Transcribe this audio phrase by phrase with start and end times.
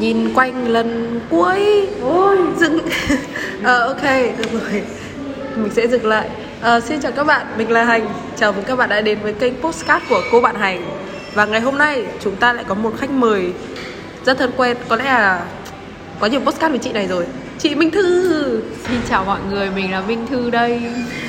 [0.00, 1.88] nhìn quanh lần cuối.
[2.02, 2.36] Ôi.
[2.58, 2.78] Dừng
[3.62, 4.02] ờ ok
[4.38, 4.82] được rồi.
[5.56, 6.28] Mình sẽ dừng lại.
[6.60, 8.08] Ờ, xin chào các bạn mình là hành.
[8.36, 10.84] Chào mừng các bạn đã đến với kênh postcard của cô bạn hành.
[11.34, 13.52] Và ngày hôm nay chúng ta lại có một khách mời
[14.24, 14.76] rất thân quen.
[14.88, 15.44] Có lẽ là
[16.20, 17.26] có nhiều postcard với chị này rồi.
[17.58, 18.62] Chị minh thư.
[18.88, 20.82] Xin chào mọi người, mình là Minh Thư đây.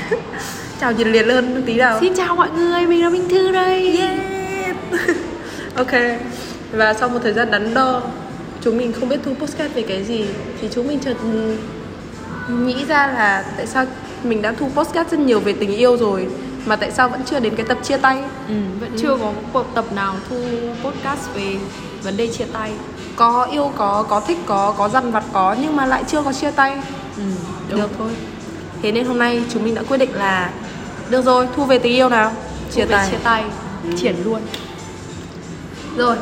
[0.82, 1.98] Chào nhiệt liệt hơn tí nào.
[2.02, 3.98] Xin chào mọi người, mình là Minh Thư đây.
[3.98, 4.76] Yeah.
[5.76, 5.92] ok.
[6.72, 8.02] Và sau một thời gian đắn đo
[8.68, 10.26] chúng mình không biết thu postcard về cái gì
[10.62, 11.14] thì chúng mình chợt
[12.50, 13.86] nghĩ ra là tại sao
[14.24, 16.28] mình đã thu postcard rất nhiều về tình yêu rồi
[16.66, 18.24] mà tại sao vẫn chưa đến cái tập chia tay?
[18.48, 20.36] Ừ, Vẫn chưa có một tập nào thu
[20.84, 21.56] podcast về
[22.04, 22.72] vấn đề chia tay.
[23.16, 26.34] Có yêu có có thích có có dằn vặt có nhưng mà lại chưa có
[26.34, 26.78] chia tay.
[27.18, 27.24] Ừ,
[27.78, 28.10] được thôi.
[28.82, 30.50] Thế nên hôm nay chúng mình đã quyết định là
[31.10, 32.32] được rồi thu về tình yêu nào?
[32.72, 33.08] Chia Thu tay.
[33.12, 33.44] chia tay,
[33.98, 34.42] triển luôn.
[35.98, 36.18] Rồi,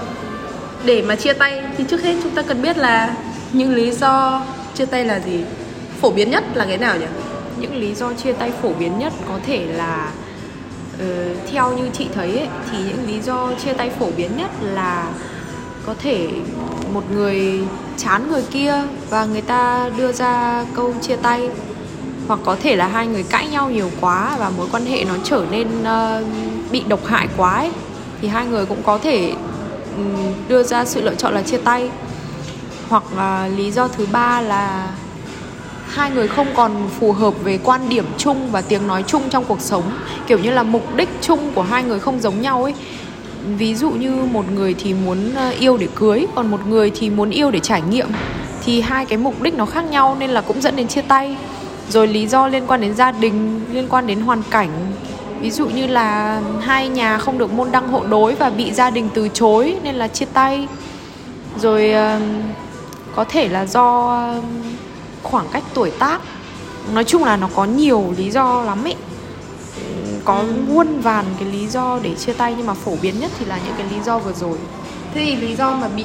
[0.86, 3.16] để mà chia tay thì trước hết chúng ta cần biết là
[3.54, 4.42] những lý do
[4.76, 5.44] chia tay là gì?
[6.02, 7.06] Phổ biến nhất là cái nào nhỉ?
[7.58, 10.12] Những lý do chia tay phổ biến nhất có thể là
[10.96, 14.52] uh, Theo như chị thấy ấy, thì những lý do chia tay phổ biến nhất
[14.62, 15.08] là
[15.86, 16.28] Có thể
[16.94, 17.60] một người
[17.98, 18.74] chán người kia
[19.10, 21.50] và người ta đưa ra câu chia tay
[22.28, 25.14] hoặc có thể là hai người cãi nhau nhiều quá và mối quan hệ nó
[25.24, 26.28] trở nên uh,
[26.72, 27.72] bị độc hại quá ấy.
[28.22, 29.34] thì hai người cũng có thể
[30.48, 31.90] đưa ra sự lựa chọn là chia tay.
[32.90, 34.88] Hoặc là lý do thứ ba là
[35.88, 39.46] hai người không còn phù hợp về quan điểm chung và tiếng nói chung trong
[39.46, 39.84] cuộc sống.
[40.28, 42.74] Kiểu như là mục đích chung của hai người không giống nhau ấy.
[43.58, 47.10] Ví dụ như một người thì muốn ờ, yêu để cưới, còn một người thì
[47.10, 48.08] muốn yêu để trải nghiệm.
[48.66, 51.38] Thì hai cái mục đích nó khác nhau nên là cũng dẫn đến chia tay.
[51.90, 54.70] Rồi lý do liên quan đến gia đình, liên quan đến hoàn cảnh
[55.40, 58.90] ví dụ như là hai nhà không được môn đăng hộ đối và bị gia
[58.90, 60.68] đình từ chối nên là chia tay.
[61.62, 61.94] Rồi
[63.16, 64.20] có thể là do
[65.24, 66.22] khoảng cách tuổi tác.
[66.94, 68.96] Nói chung là nó có nhiều lý do lắm ấy.
[70.26, 73.46] Có muôn vàn cái lý do để chia tay nhưng mà phổ biến nhất thì
[73.46, 74.58] là những cái lý do vừa rồi
[75.16, 76.04] Thế thì lý do mà bị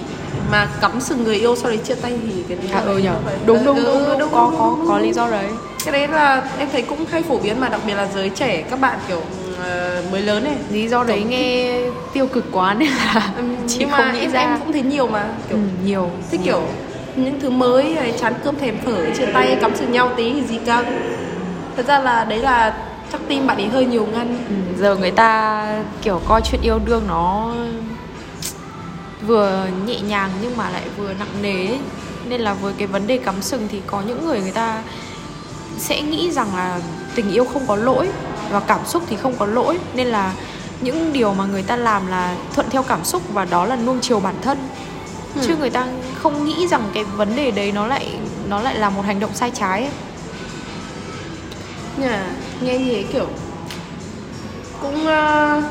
[0.50, 2.98] mà cắm sừng người yêu sau đấy chia tay thì cái lý do à ừ
[2.98, 3.14] nhở
[3.46, 5.46] đúng đúng Ừ, đúng, ừ, đúng, có có có lý do đấy.
[5.84, 8.62] Cái đấy là em thấy cũng hay phổ biến mà đặc biệt là giới trẻ
[8.70, 9.22] các bạn kiểu
[9.62, 10.54] ờ, mới lớn này.
[10.70, 11.80] lý do đấy nghe
[12.12, 13.32] tiêu cực quá nên là
[13.68, 14.40] chị Nhưng không mà nghĩ em, ra.
[14.40, 16.52] em cũng thấy nhiều mà kiểu ừ, nhiều thích nhiều.
[16.54, 16.62] kiểu
[17.16, 20.42] những thứ mới này chán cơm thèm phở chia tay cắm sừng nhau tí thì
[20.46, 20.84] gì căng
[21.76, 22.74] thật ra là đấy là
[23.12, 24.28] chắc tim bạn ấy hơi nhiều ngăn.
[24.48, 25.64] Ừ, giờ người ta
[26.02, 27.54] kiểu coi chuyện yêu đương nó
[29.30, 31.78] vừa nhẹ nhàng nhưng mà lại vừa nặng nề ấy.
[32.28, 34.82] nên là với cái vấn đề cắm sừng thì có những người người ta
[35.78, 36.80] sẽ nghĩ rằng là
[37.14, 38.08] tình yêu không có lỗi
[38.50, 40.32] và cảm xúc thì không có lỗi nên là
[40.80, 43.98] những điều mà người ta làm là thuận theo cảm xúc và đó là nuông
[44.00, 44.58] chiều bản thân
[45.34, 45.40] Ừ.
[45.46, 45.86] chứ người ta
[46.22, 48.06] không nghĩ rằng cái vấn đề đấy nó lại
[48.48, 49.92] nó lại là một hành động sai trái ấy.
[51.96, 52.26] nhà
[52.60, 53.26] nghe như thế kiểu
[54.82, 55.64] cũng uh,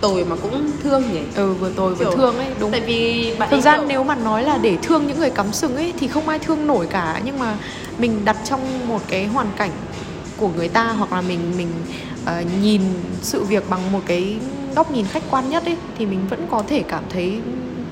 [0.00, 1.20] tồi mà cũng thương nhỉ?
[1.34, 2.70] Ừ vừa tôi vừa Kiểu- thương ấy đúng.
[2.70, 5.52] tại vì bạn thực ra kiểu- nếu mà nói là để thương những người cắm
[5.52, 7.56] sừng ấy thì không ai thương nổi cả nhưng mà
[7.98, 9.70] mình đặt trong một cái hoàn cảnh
[10.36, 11.68] của người ta hoặc là mình mình
[12.24, 12.82] ờ, nhìn
[13.22, 14.36] sự việc bằng một cái
[14.76, 17.38] góc nhìn khách quan nhất ấy thì mình vẫn có thể cảm thấy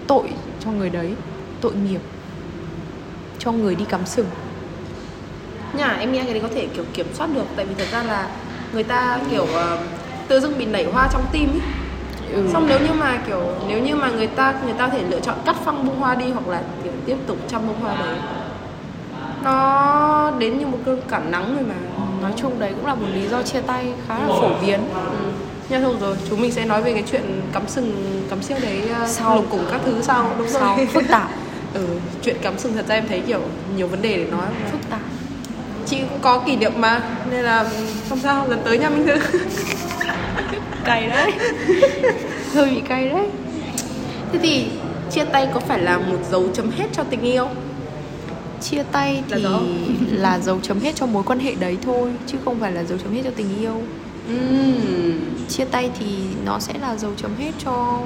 [0.06, 0.28] tội
[0.64, 1.10] cho người đấy
[1.60, 2.00] tội nghiệp
[3.38, 4.26] cho người đi cắm sừng.
[5.74, 8.02] Nhà em nghĩ cái đấy có thể kiểu kiểm soát được tại vì thật ra
[8.02, 8.28] là
[8.72, 9.78] người ta kiểu ờ,
[10.28, 11.60] tự dưng bị nảy hoa trong tim ấy
[12.32, 12.48] ừ.
[12.52, 15.20] xong nếu như mà kiểu nếu như mà người ta người ta có thể lựa
[15.20, 18.16] chọn cắt phăng bông hoa đi hoặc là kiểu tiếp tục chăm bông hoa đấy.
[19.44, 21.74] Nó đến như một cơn cản nắng rồi mà.
[22.22, 24.80] Nói chung đấy cũng là một lý do chia tay khá là phổ biến.
[24.94, 25.30] Ừ.
[25.68, 28.80] nhưng thôi rồi chúng mình sẽ nói về cái chuyện cắm sừng cắm siêu đấy
[29.02, 29.34] uh, Sau.
[29.36, 30.76] lục cùng các thứ sau đúng sau.
[30.76, 30.86] rồi.
[30.86, 31.30] Phức tạp.
[31.74, 31.86] Ừ
[32.22, 33.40] chuyện cắm sừng thật ra em thấy kiểu
[33.76, 34.46] nhiều vấn đề để nói.
[34.72, 35.00] Phức tạp.
[35.86, 37.00] Chị cũng có kỷ niệm mà
[37.30, 37.64] nên là
[38.08, 39.38] không sao lần tới nha minh thư
[40.84, 41.32] cay đấy
[42.54, 43.26] hơi bị cay đấy
[44.32, 44.66] thế thì
[45.10, 47.48] chia tay có phải là một dấu chấm hết cho tình yêu
[48.62, 49.60] chia tay Là thì dấu.
[50.12, 52.98] là dấu chấm hết cho mối quan hệ đấy thôi chứ không phải là dấu
[52.98, 53.80] chấm hết cho tình yêu
[54.28, 55.20] Ừm.
[55.48, 56.06] chia tay thì
[56.44, 57.98] nó sẽ là dấu chấm hết cho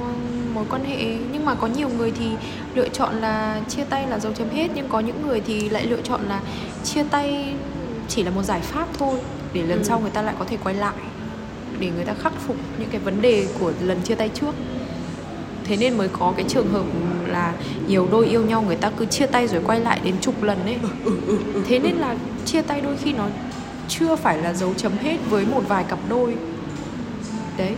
[0.55, 2.26] mối quan hệ nhưng mà có nhiều người thì
[2.75, 5.87] lựa chọn là chia tay là dấu chấm hết nhưng có những người thì lại
[5.87, 6.41] lựa chọn là
[6.85, 7.55] chia tay
[8.09, 9.19] chỉ là một giải pháp thôi
[9.53, 9.85] để lần Ừ.
[9.85, 10.94] sau người ta lại có thể quay lại
[11.78, 14.55] để người ta khắc phục những cái vấn đề của lần chia tay trước.
[15.64, 16.84] Thế nên mới có cái trường hợp
[17.26, 17.52] là
[17.87, 20.58] nhiều đôi yêu nhau người ta cứ chia tay rồi quay lại đến chục lần
[20.64, 20.76] ấy.
[21.69, 22.14] Thế nên là
[22.46, 23.26] chia tay đôi khi nó
[23.88, 26.34] chưa phải là dấu chấm hết với một vài cặp đôi.
[27.56, 27.73] Đấy.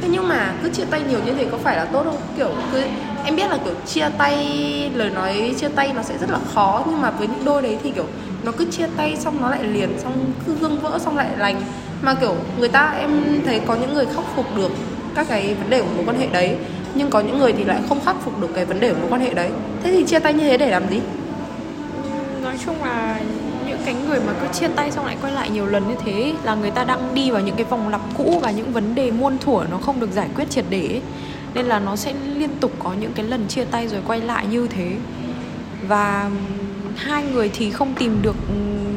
[0.00, 2.16] Thế nhưng mà cứ chia tay nhiều như thế có phải là tốt không?
[2.36, 2.82] Kiểu cứ,
[3.24, 6.84] em biết là kiểu chia tay, lời nói chia tay nó sẽ rất là khó,
[6.86, 8.06] nhưng mà với những đôi đấy thì kiểu
[8.42, 11.62] nó cứ chia tay xong nó lại liền, xong cứ gương vỡ, xong lại lành
[12.04, 14.70] mà kiểu người ta, em thấy có những người khắc phục được
[15.14, 16.56] các cái vấn đề của mối quan hệ đấy,
[16.94, 19.10] nhưng có những người thì lại không khắc phục được cái vấn đề của mối
[19.10, 19.50] quan hệ đấy.
[19.82, 21.00] Thế thì chia tay như thế để làm gì?
[22.42, 23.20] Nói chung là
[23.66, 26.32] những cái người mà cứ chia tay xong lại quay lại nhiều lần như thế,
[26.44, 29.10] là người ta đang đi vào những cái vòng lặp cũ và những vấn đề
[29.10, 31.02] muôn thuở nó không được giải quyết triệt để ấy.
[31.54, 34.46] nên là nó sẽ liên tục có những cái lần chia tay rồi quay lại
[34.46, 34.92] như thế.
[35.88, 36.30] Và
[36.96, 38.36] hai người thì không tìm được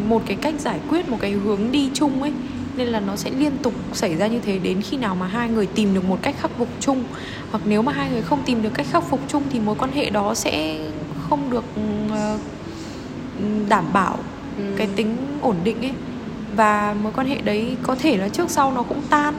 [0.08, 2.32] một cái cách giải quyết, một cái hướng đi chung ấy
[2.78, 5.50] nên là nó sẽ liên tục xảy ra như thế đến khi nào mà hai
[5.50, 7.04] người tìm được một cách khắc phục chung.
[7.52, 9.92] Hoặc nếu mà hai người không tìm được cách khắc phục chung thì mối quan
[9.92, 10.80] hệ đó sẽ
[11.30, 11.64] không được
[12.12, 12.38] ờ,
[13.70, 14.18] đảm bảo
[14.58, 14.64] Ừ.
[14.78, 15.92] cái tính ổn định ấy.
[16.56, 19.34] Và mối quan hệ đấy có thể là trước sau nó cũng tan.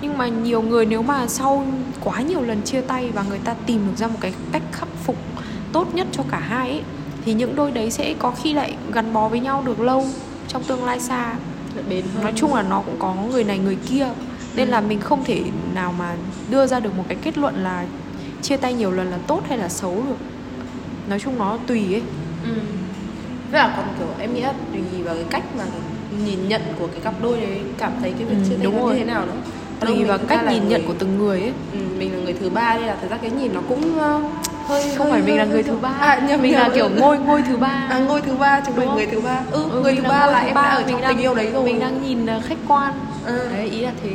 [0.00, 1.66] Nhưng mà nhiều người nếu mà sau
[2.04, 4.88] quá nhiều lần chia tay và người ta tìm được ra một cái cách khắc
[5.04, 5.16] phục
[5.72, 6.82] tốt nhất cho cả hai ấy
[7.24, 10.06] thì những đôi đấy sẽ có khi lại gắn bó với nhau được lâu
[10.48, 11.34] trong tương lai xa
[11.88, 12.22] bền hơn.
[12.22, 14.08] Nói chung là nó cũng có người này người kia.
[14.56, 15.42] Nên là mình không thể
[15.74, 16.14] nào mà
[16.50, 17.84] đưa ra được một cái kết luận là
[18.42, 20.16] chia tay nhiều lần là tốt hay là xấu được.
[21.08, 22.02] Nói chung nó tùy ấy.
[22.44, 22.50] Ừ.
[23.50, 25.64] với là còn kiểu em nghĩ là tùy vào cái cách mà
[26.26, 28.86] nhìn nhận của cái cặp đôi đấy cảm thấy cái việc Ừ, chia tay nó
[28.88, 29.32] như thế nào nữa
[29.80, 31.52] Đâu tùy vào thực cách nhìn nhận của từng người ấy.
[31.72, 33.98] Ừ, mình là người thứ ba nên là thật ra cái nhìn nó cũng
[34.68, 37.18] hơi không hơi- phải mình là người thứ ba à, nhầm, mình là kiểu ngôi
[37.18, 37.86] ngôi thứ ba.
[37.90, 39.40] À, ngôi thứ ba chúng mình người thứ ba.
[39.50, 41.64] Ừ, Ừ, người thứ ba là em ba, đã ở trong tình yêu đấy rồi.
[41.64, 42.92] mình đang nhìn ờ, khách quan.
[43.26, 43.48] Ừ.
[43.56, 44.10] đấy ý là thế.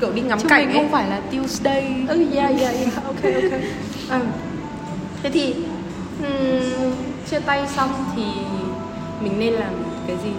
[0.00, 1.94] Kiểu đi ngắm chứ cảnh mình không phải là Tuesday.
[2.08, 2.88] Ừ yeah yeah yeah.
[3.06, 3.60] Ok ok.
[4.10, 4.18] Ừ.
[5.22, 5.54] thế thì
[6.22, 6.92] ừm,
[7.30, 8.22] chia tay xong thì
[9.22, 9.72] mình nên làm
[10.06, 10.30] cái gì?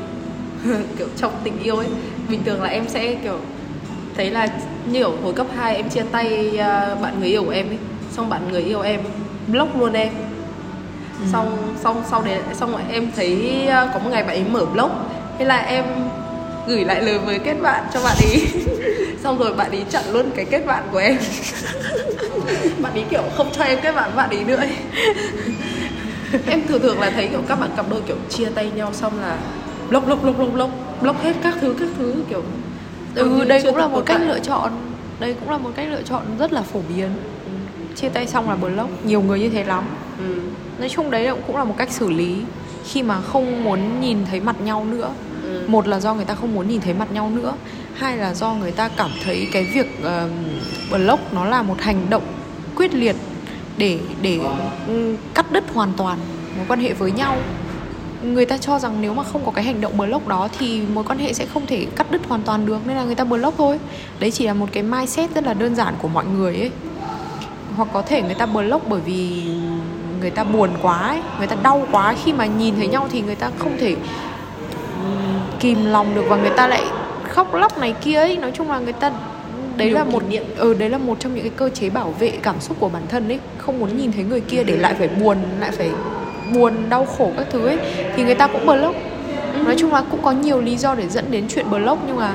[0.98, 1.88] Kiểu trong tình yêu ấy.
[2.30, 3.38] Bình thường là em sẽ kiểu
[4.18, 4.48] thấy là
[4.92, 7.78] như ở hồi cấp 2 em chia tay à, bạn người yêu của em ấy.
[8.12, 9.00] Xong bạn người yêu em
[9.48, 10.14] block luôn em.
[11.32, 14.66] Xong xong sau đấy xong rồi em thấy à, có một ngày bạn ấy mở
[14.66, 14.92] blog
[15.40, 15.86] thế là em
[16.68, 18.48] gửi lại lời mời kết bạn cho bạn ấy.
[19.24, 21.18] Xong rồi bạn ấy chặn luôn cái kết bạn của em.
[22.82, 24.64] Bạn ấy kiểu không cho em kết bạn với bạn ấy nữa
[26.48, 29.22] em thường thường là thấy kiểu các bạn cặp đôi kiểu chia tay nhau xong
[29.22, 29.38] là
[29.90, 30.72] block block block block block
[31.02, 32.44] block hết các thứ các thứ kiểu
[33.16, 34.28] ừ như đây cũng là một cách tại.
[34.28, 34.72] lựa chọn.
[35.20, 37.10] Đây cũng là một cách lựa chọn rất là phổ biến
[38.02, 39.84] chia tay xong là block nhiều người như thế lắm.
[40.20, 40.40] Ừ.
[40.80, 42.36] nói chung đấy cũng là một cách xử lý
[42.86, 45.10] khi mà không muốn nhìn thấy mặt nhau nữa.
[45.44, 45.64] Ừ.
[45.68, 47.54] một là do người ta không muốn nhìn thấy mặt nhau nữa.
[47.94, 50.32] Hai là do người ta cảm thấy cái việc uh,
[50.92, 52.24] block nó là một hành động
[52.76, 53.16] quyết liệt
[53.78, 54.40] để để
[54.88, 56.18] ừ, cắt đứt hoàn toàn
[56.58, 57.38] mối quan hệ với nhau.
[58.24, 61.04] Người ta cho rằng nếu mà không có cái hành động block đó thì mối
[61.04, 63.58] quan hệ sẽ không thể cắt đứt hoàn toàn được nên là người ta block
[63.58, 63.80] thôi.
[64.20, 66.72] Đấy chỉ là một cái mindset rất là đơn giản của mọi người ấy
[67.78, 69.44] hoặc có thể người ta block bởi vì
[70.20, 72.16] người ta buồn quá ấy, người ta đau quá.
[72.24, 73.96] Khi mà nhìn thấy nhau thì người ta không thể
[75.60, 76.84] kìm lòng được và người ta lại
[77.30, 78.38] khóc lóc này kia ấy.
[78.38, 79.12] Nói chung là người ta
[79.78, 80.44] đấy Nhiều là một niệm.
[80.58, 83.04] ừ đấy là một trong những cái cơ chế bảo vệ cảm xúc của bản
[83.10, 83.40] thân ấy.
[83.58, 85.90] Không muốn nhìn thấy người kia để lại phải buồn lại phải
[86.54, 87.78] buồn đau khổ các thứ ấy
[88.16, 88.96] thì người ta cũng block.
[89.66, 92.34] Nói chung là cũng có nhiều lý do để dẫn đến chuyện block nhưng mà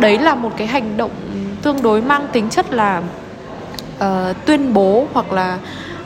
[0.00, 1.10] đấy là một cái hành động
[1.62, 3.02] tương đối mang tính chất là
[3.98, 5.58] ờ, tuyên bố hoặc là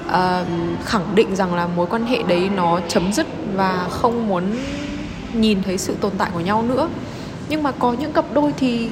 [0.09, 0.45] ờ,
[0.85, 4.45] khẳng định rằng là mối quan hệ đấy nó chấm dứt và không muốn
[5.35, 6.89] nhìn thấy sự tồn tại của nhau nữa.
[7.49, 8.89] Nhưng mà có những cặp đôi thì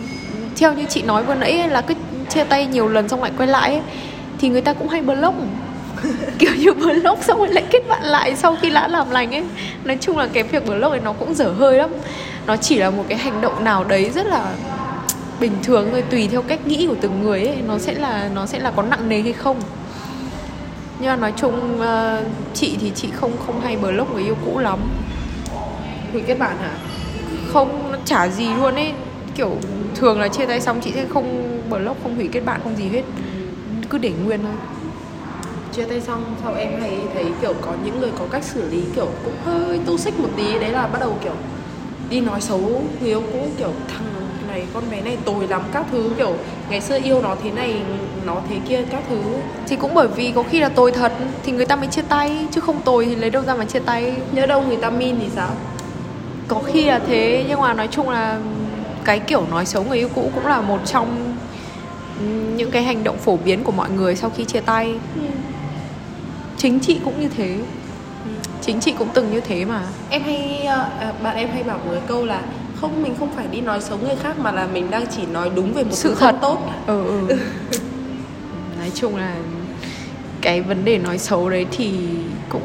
[0.57, 1.95] theo như chị nói vừa nãy ấy, là cứ
[2.29, 3.83] chia tay nhiều lần xong lại quay lại ấy,
[4.39, 5.35] thì người ta cũng hay block.
[6.39, 9.45] Kiểu như block xong rồi lại kết bạn lại sau khi đã làm lành ấy.
[9.85, 11.91] Nói chung là cái việc block ấy nó cũng dở hơi lắm.
[12.47, 14.53] Nó chỉ là một cái hành động nào đấy rất là
[15.41, 18.47] bình thường thôi tùy theo cách nghĩ của từng người ấy nó sẽ là nó
[18.47, 19.61] sẽ là có nặng nề hay không.
[21.01, 24.59] Nhưng mà nói chung ờ, chị thì chị không không hay block người yêu cũ
[24.59, 24.79] lắm.
[26.13, 26.71] Hủy kết bạn hả?
[27.53, 28.93] Không nó chả gì luôn ấy.
[29.35, 29.57] Kiểu
[29.95, 32.89] thường là chia tay xong chị sẽ không block không hủy kết bạn không gì
[32.89, 33.03] hết.
[33.91, 34.55] Cứ để nguyên thôi.
[35.73, 38.83] Chia tay xong sau em hay thấy kiểu có những người có cách xử lý
[38.95, 40.59] kiểu cũng hơi tu xích một tí.
[40.59, 41.35] Đấy là bắt đầu kiểu
[42.11, 44.05] đi nói xấu người yêu cũ kiểu thằng
[44.59, 46.35] này con bé này tồi lắm các thứ kiểu
[46.71, 47.75] ngày xưa yêu nó thế này
[48.27, 49.21] nó thế kia các thứ.
[49.67, 51.13] Thì cũng bởi vì có khi là tồi thật
[51.43, 53.79] thì người ta mới chia tay chứ không tồi thì lấy đâu ra mà chia
[53.79, 54.15] tay.
[54.33, 55.51] Nhớ đâu người ta min thì sao?
[56.49, 58.39] Có khi là thế nhưng mà nói chung là
[59.05, 61.35] cái kiểu nói xấu người yêu cũ cũng là một trong
[62.57, 64.95] những cái hành động phổ biến của mọi người sau khi chia tay.
[66.57, 67.57] Chính chị cũng như thế.
[68.63, 69.83] Chính chị cũng từng như thế mà.
[70.11, 72.43] Em hay ờ, à, bạn em hay bảo một cái câu là
[72.81, 75.51] không mình không phải đi nói xấu người khác mà là mình đang chỉ nói
[75.55, 76.35] đúng về một Sự thật.
[76.41, 77.37] tốt ừ, ừ.
[78.79, 79.35] nói chung là
[80.41, 81.91] cái vấn đề nói xấu đấy thì
[82.49, 82.63] cũng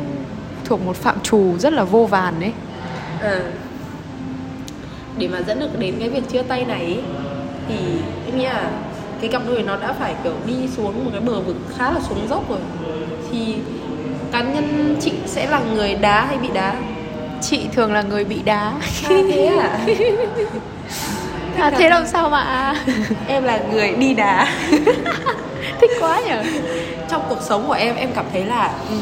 [0.65, 2.51] thuộc một phạm trù rất là vô vàn đấy
[3.22, 3.39] à.
[5.17, 7.00] để mà dẫn được đến cái việc chia tay này
[7.67, 7.75] thì
[8.25, 8.72] em nghĩ là
[9.22, 12.00] cái cặp đôi nó đã phải kiểu đi xuống một cái bờ vực khá là
[12.10, 12.60] xuống dốc rồi
[13.32, 13.55] thì
[14.32, 16.75] cá nhân chị sẽ là người đá hay bị đá
[17.44, 18.74] chị thường là người bị đá.
[19.10, 19.80] À, thế à?
[21.60, 22.76] À thế làm sao mà?
[23.28, 24.48] em là người đi đá.
[25.82, 26.44] Thích quá nhở
[27.10, 28.96] trong cuộc sống của em em cảm thấy là ừ,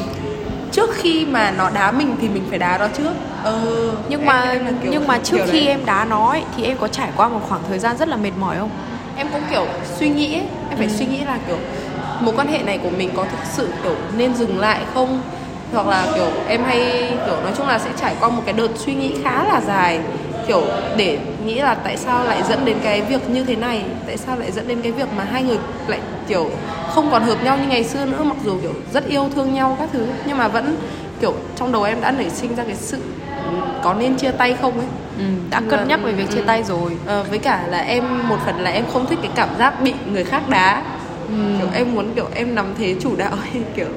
[0.71, 3.11] trước khi mà nó đá mình thì mình phải đá nó trước.
[3.43, 3.61] Ờ,
[4.09, 5.67] nhưng em, mà em kiểu, nhưng mà trước khi đấy.
[5.67, 8.15] em đá nó ấy, thì em có trải qua một khoảng thời gian rất là
[8.17, 8.69] mệt mỏi không?
[9.17, 9.65] Em cũng kiểu
[9.99, 10.45] suy nghĩ ấy.
[10.69, 10.93] em phải ừ.
[10.97, 11.57] suy nghĩ là kiểu
[12.19, 15.21] mối quan hệ này của mình có thực sự kiểu nên dừng lại không
[15.71, 16.79] hoặc là kiểu em hay
[17.25, 19.99] kiểu nói chung là sẽ trải qua một cái đợt suy nghĩ khá là dài.
[20.47, 20.63] Kiểu
[20.97, 24.37] để nghĩ là tại sao lại dẫn đến cái việc như thế này tại sao
[24.37, 26.49] lại dẫn đến cái việc mà hai người lại kiểu
[26.89, 29.75] không còn hợp nhau như ngày xưa nữa mặc dù kiểu rất yêu thương nhau
[29.79, 30.05] các thứ.
[30.25, 30.75] Nhưng mà vẫn
[31.21, 32.97] kiểu trong đầu em đã nảy sinh ra cái sự
[33.83, 34.87] có nên chia tay không ấy.
[35.17, 36.45] Ừ, đã cân nhắc về việc chia ừ.
[36.47, 36.91] tay rồi.
[37.05, 39.93] Ờ, với cả là em một phần là em không thích cái cảm giác bị
[40.11, 40.83] người khác đá.
[41.27, 41.35] Ừ.
[41.59, 43.87] kiểu em muốn kiểu em nắm thế chủ đạo ấy, kiểu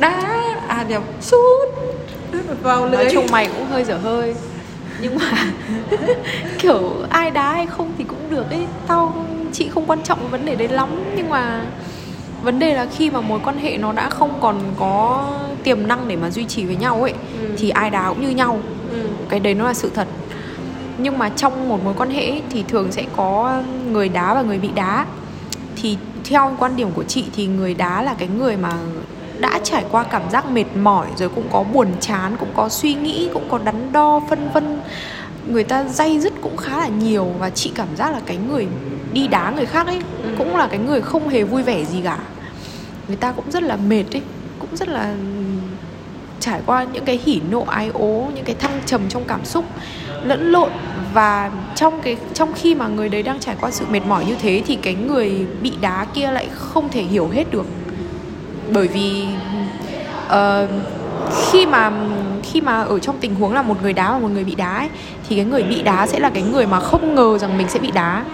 [0.00, 1.68] đá à nhầm sút
[2.62, 3.04] vào lưới.
[3.04, 4.34] Nói chung mày cũng hơi dở hơi.
[5.00, 5.52] Nhưng mà
[6.58, 8.66] kiểu ai đá hay không thì cũng được ấy.
[8.86, 10.88] Tao chị không quan trọng vấn đề đấy lắm.
[11.16, 11.64] Nhưng mà
[12.42, 15.24] vấn đề là khi mà mối quan hệ nó đã không còn có
[15.64, 17.48] tiềm năng để mà duy trì với nhau ấy ừ.
[17.56, 18.58] thì ai đá cũng như nhau.
[18.92, 18.98] Ừ.
[19.28, 20.08] cái đấy nó là sự thật.
[20.98, 24.58] Nhưng mà trong một mối quan hệ thì thường sẽ có người đá và người
[24.58, 25.06] bị đá.
[25.76, 28.72] Thì theo quan điểm của chị thì người đá là cái người mà
[29.38, 32.94] đã trải qua cảm giác mệt mỏi rồi cũng có buồn chán cũng có suy
[32.94, 34.80] nghĩ cũng có đắn đo phân vân.
[35.46, 38.66] Người ta dây dứt cũng khá là nhiều và chị cảm giác là cái người
[39.12, 40.28] đi đá người khác ấy ừ.
[40.38, 42.18] cũng là cái người không hề vui vẻ gì cả.
[43.08, 44.22] Người ta cũng rất là mệt ấy
[44.58, 45.14] cũng rất là
[46.40, 49.64] trải qua những cái hỉ nộ ái ố những cái thăng trầm trong cảm xúc
[50.24, 50.70] lẫn lộn.
[51.14, 54.34] Và trong cái trong khi mà người đấy đang trải qua sự mệt mỏi như
[54.42, 57.66] thế thì cái người bị đá kia lại không thể hiểu hết được
[58.72, 59.24] bởi vì
[60.26, 60.70] uh,
[61.36, 61.92] khi mà
[62.42, 64.76] khi mà ở trong tình huống là một người đá và một người bị đá
[64.76, 64.88] ấy,
[65.28, 67.78] thì cái người bị đá sẽ là cái người mà không ngờ rằng mình sẽ
[67.78, 68.24] bị đá.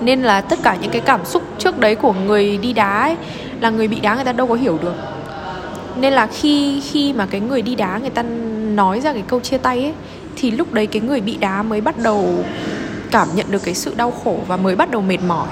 [0.00, 3.16] Nên là tất cả những cái cảm xúc trước đấy của người đi đá ấy,
[3.60, 4.94] là người bị đá người ta đâu có hiểu được.
[5.96, 8.22] Nên là khi khi mà cái người đi đá người ta
[8.74, 9.92] nói ra cái câu chia tay ấy
[10.36, 12.44] thì lúc đấy cái người bị đá mới bắt đầu
[13.10, 15.48] cảm nhận được cái sự đau khổ và mới bắt đầu mệt mỏi.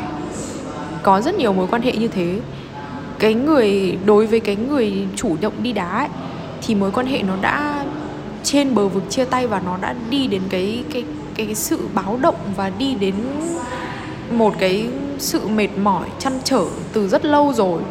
[1.02, 2.38] Có rất nhiều mối quan hệ như thế
[3.20, 6.08] cái người đối với cái người chủ động đi đá ấy,
[6.66, 7.84] thì mối quan hệ nó đã
[8.42, 11.78] trên bờ vực chia tay và nó đã đi đến cái cái cái, cái sự
[11.94, 13.14] báo động và đi đến
[14.30, 14.86] một cái
[15.18, 17.82] sự mệt mỏi chăn trở từ rất lâu rồi.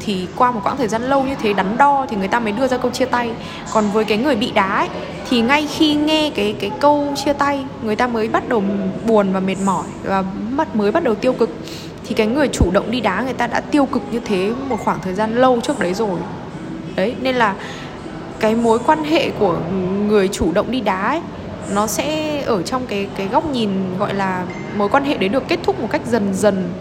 [0.00, 2.52] Thì qua một quãng thời gian lâu như thế đắn đo thì người ta mới
[2.52, 3.30] đưa ra câu chia tay.
[3.72, 4.88] Còn với cái người bị đá ấy,
[5.30, 8.62] thì ngay khi nghe cái cái câu chia tay người ta mới bắt đầu
[9.06, 10.24] buồn và mệt mỏi và
[10.74, 11.50] mới bắt đầu tiêu cực
[12.08, 14.76] thì cái người chủ động đi đá người ta đã tiêu cực như thế một
[14.84, 16.18] khoảng thời gian lâu trước đấy rồi.
[16.96, 17.54] Đấy nên là
[18.40, 19.58] cái mối quan hệ của
[20.06, 21.20] người chủ động đi đá ấy,
[21.70, 24.44] nó sẽ ở trong cái cái góc nhìn gọi là
[24.76, 26.72] mối quan hệ đấy được kết thúc một cách dần dần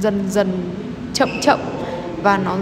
[0.00, 0.48] dần dần
[1.12, 1.60] chậm chậm.
[2.22, 2.56] Và nó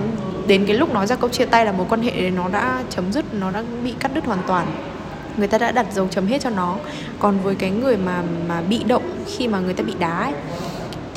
[0.47, 2.83] đến cái lúc nói ra câu chia tay là mối quan hệ đấy nó đã
[2.91, 4.67] chấm dứt nó đã bị cắt đứt hoàn toàn.
[5.37, 6.77] Người ta đã đặt dấu chấm hết cho nó.
[7.19, 10.33] Còn với cái người mà mà bị động khi mà người ta bị đá ấy,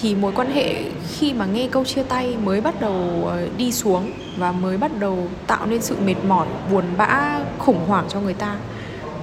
[0.01, 3.72] thì mối quan hệ khi mà nghe câu chia tay mới bắt đầu ờ, đi
[3.72, 8.20] xuống và mới bắt đầu tạo nên sự mệt mỏi, buồn bã, khủng hoảng cho
[8.20, 8.55] người ta.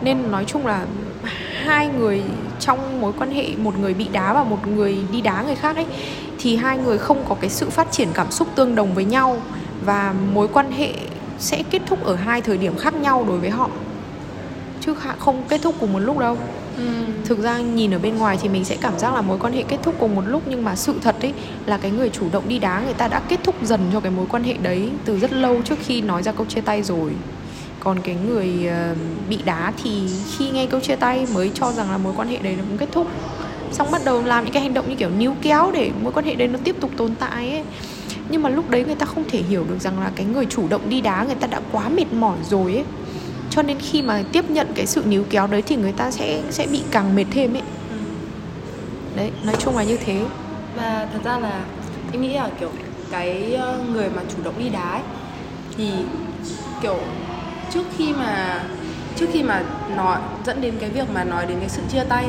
[0.03, 0.87] Nên nói chung là
[1.65, 2.23] hai người
[2.61, 5.77] trong mối quan hệ, một người bị đá và một người đi đá người khác
[5.77, 5.87] ấy,
[6.39, 9.41] thì hai người không có cái sự phát triển cảm xúc tương đồng với nhau
[9.85, 10.93] và mối quan hệ
[11.39, 13.71] sẽ kết thúc ở hai thời điểm khác nhau đối với họ.
[14.81, 16.37] Chứ không kết thúc cùng một lúc đâu
[16.79, 16.85] ừ.
[17.25, 19.63] thực ra nhìn ở bên ngoài thì mình sẽ cảm giác là mối quan hệ
[19.63, 21.33] kết thúc cùng một lúc, nhưng mà sự thật ấy
[21.67, 24.13] là cái người chủ động đi đá người ta đã kết thúc dần cho cái
[24.13, 27.11] mối quan hệ đấy từ rất lâu trước khi nói ra câu chia tay rồi.
[27.81, 28.95] Còn cái người ờ,
[29.29, 32.37] bị đá thì khi nghe câu chia tay mới cho rằng là mối quan hệ
[32.37, 33.07] đấy nó cũng kết thúc.
[33.73, 36.25] Xong bắt đầu làm những cái hành động như kiểu níu kéo để mối quan
[36.25, 37.63] hệ đấy nó tiếp tục tồn tại ấy.
[38.31, 40.69] Nhưng mà lúc đấy người ta không thể hiểu được rằng là cái người chủ
[40.69, 42.85] động đi đá người ta đã quá mệt mỏi rồi ấy
[43.59, 46.43] cho nên khi mà tiếp nhận cái sự níu kéo đấy thì người ta sẽ
[46.51, 47.63] sẽ bị càng mệt thêm ấy.
[49.17, 50.25] Đấy nói chung là như thế.
[50.77, 51.61] Và thật ra là
[52.13, 52.71] em nghĩ là kiểu
[53.11, 55.03] cái ờ, người mà chủ động đi đá ấy,
[55.77, 55.91] thì
[56.83, 56.99] kiểu
[57.71, 58.63] trước khi mà
[59.17, 59.63] trước khi mà
[59.97, 62.27] nói dẫn đến cái việc mà nói đến cái sự chia tay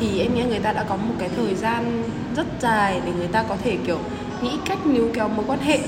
[0.00, 2.02] thì em nghĩ người ta đã có một cái thời gian
[2.36, 3.98] rất dài để người ta có thể kiểu
[4.42, 5.78] nghĩ cách níu kéo mối quan hệ.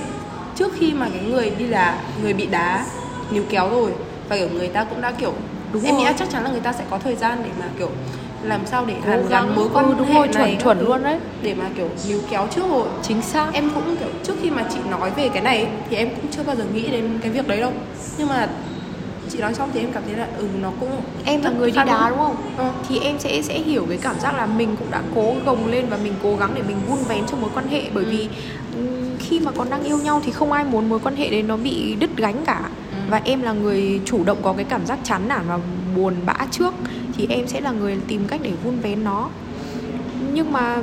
[0.57, 2.87] Trước khi mà cái người đi là người bị đá
[3.31, 3.93] níu kéo rồi
[4.29, 5.33] và kiểu người ta cũng đã kiểu
[5.73, 7.91] Đúng em nghĩ chắc chắn là người ta sẽ có thời gian để mà kiểu
[8.43, 10.81] làm sao để hàn gắn mối quan Ừ, đúng hệ rồi, này chuẩn- các chuẩn
[10.81, 11.19] luôn đấy.
[11.43, 14.65] để mà kiểu níu kéo trước rồi chính xác em cũng kiểu trước khi mà
[14.71, 17.49] chị nói về cái này thì em cũng chưa bao giờ nghĩ đến cái việc
[17.49, 17.73] đấy đâu
[18.19, 18.49] nhưng mà
[19.31, 20.91] chị nói xong thì em cảm thấy là ừ nó cũng
[21.25, 22.19] em là người đi đá đúng.
[22.19, 22.71] không Ờ.
[22.89, 25.87] thì em sẽ sẽ hiểu cái cảm giác là mình cũng đã cố gồng lên
[25.91, 28.11] và mình cố gắng để mình vun vén cho mối quan hệ bởi Ừ.
[28.11, 28.29] vì
[28.77, 31.43] ừm, khi mà còn đang yêu nhau thì không ai muốn mối quan hệ đấy
[31.43, 32.71] nó bị đứt gánh cả Ừ
[33.11, 35.59] và em là người chủ động có cái cảm giác chán nản và
[35.97, 36.75] buồn bã trước
[37.17, 39.29] thì em sẽ là người tìm cách để vun vén nó.
[40.33, 40.83] Nhưng mà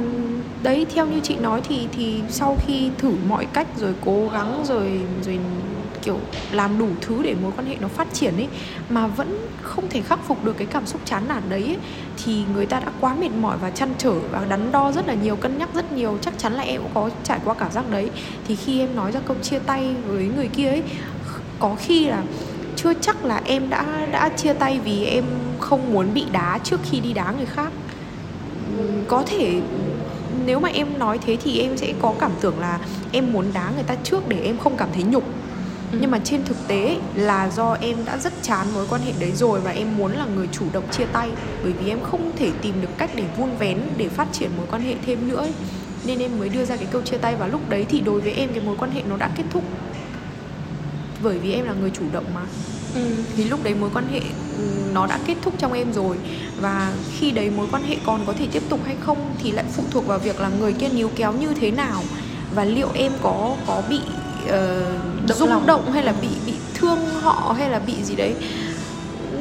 [0.64, 4.64] đấy theo như chị nói thì thì sau khi thử mọi cách rồi cố gắng
[4.68, 5.40] rồi rồi
[6.02, 6.20] kiểu
[6.52, 8.48] làm đủ thứ để mối quan hệ nó phát triển ấy
[8.90, 11.78] mà vẫn không thể khắc phục được cái cảm xúc chán nản đấy ấy,
[12.26, 15.14] thì người ta đã quá mệt mỏi và chăn trở và đắn đo rất là
[15.14, 16.18] nhiều cân nhắc rất nhiều.
[16.22, 18.10] Chắc chắn là em cũng có trải qua cảm giác đấy.
[18.48, 20.84] Thì khi em nói ra câu chia tay với người kia ấy
[21.62, 22.24] có khi là
[22.76, 25.24] chưa chắc là em đã đã chia tay vì em
[25.60, 27.72] không muốn bị đá trước khi đi đá người khác
[29.08, 29.62] có thể
[30.46, 32.80] nếu mà em nói thế thì em sẽ có cảm tưởng là
[33.12, 35.24] em muốn đá người ta trước để em không cảm thấy nhục
[35.92, 35.98] Ừ.
[36.02, 39.32] nhưng mà trên thực tế là do em đã rất chán mối quan hệ đấy
[39.36, 41.30] rồi và em muốn là người chủ động chia tay
[41.64, 44.66] bởi vì em không thể tìm được cách để vun vén để phát triển mối
[44.72, 45.54] quan hệ thêm nữa ấy.
[46.06, 48.32] nên em mới đưa ra cái câu chia tay và lúc đấy thì đối với
[48.34, 49.64] em cái mối quan hệ nó đã kết thúc
[51.24, 52.42] bởi vì em là người chủ động mà.
[52.96, 53.02] Ừ.
[53.38, 54.20] thì lúc đấy mối quan hệ
[54.58, 54.64] ừ,
[54.94, 56.18] nó đã kết thúc trong em rồi.
[56.62, 59.66] Và khi đấy mối quan hệ còn có thể tiếp tục hay không thì lại
[59.76, 62.04] phụ thuộc vào việc là người kia níu kéo như thế nào.
[62.56, 64.00] Và liệu em có có bị
[65.28, 65.66] Động rung lòng.
[65.66, 68.36] động hay là bị bị thương họ hay là bị gì đấy.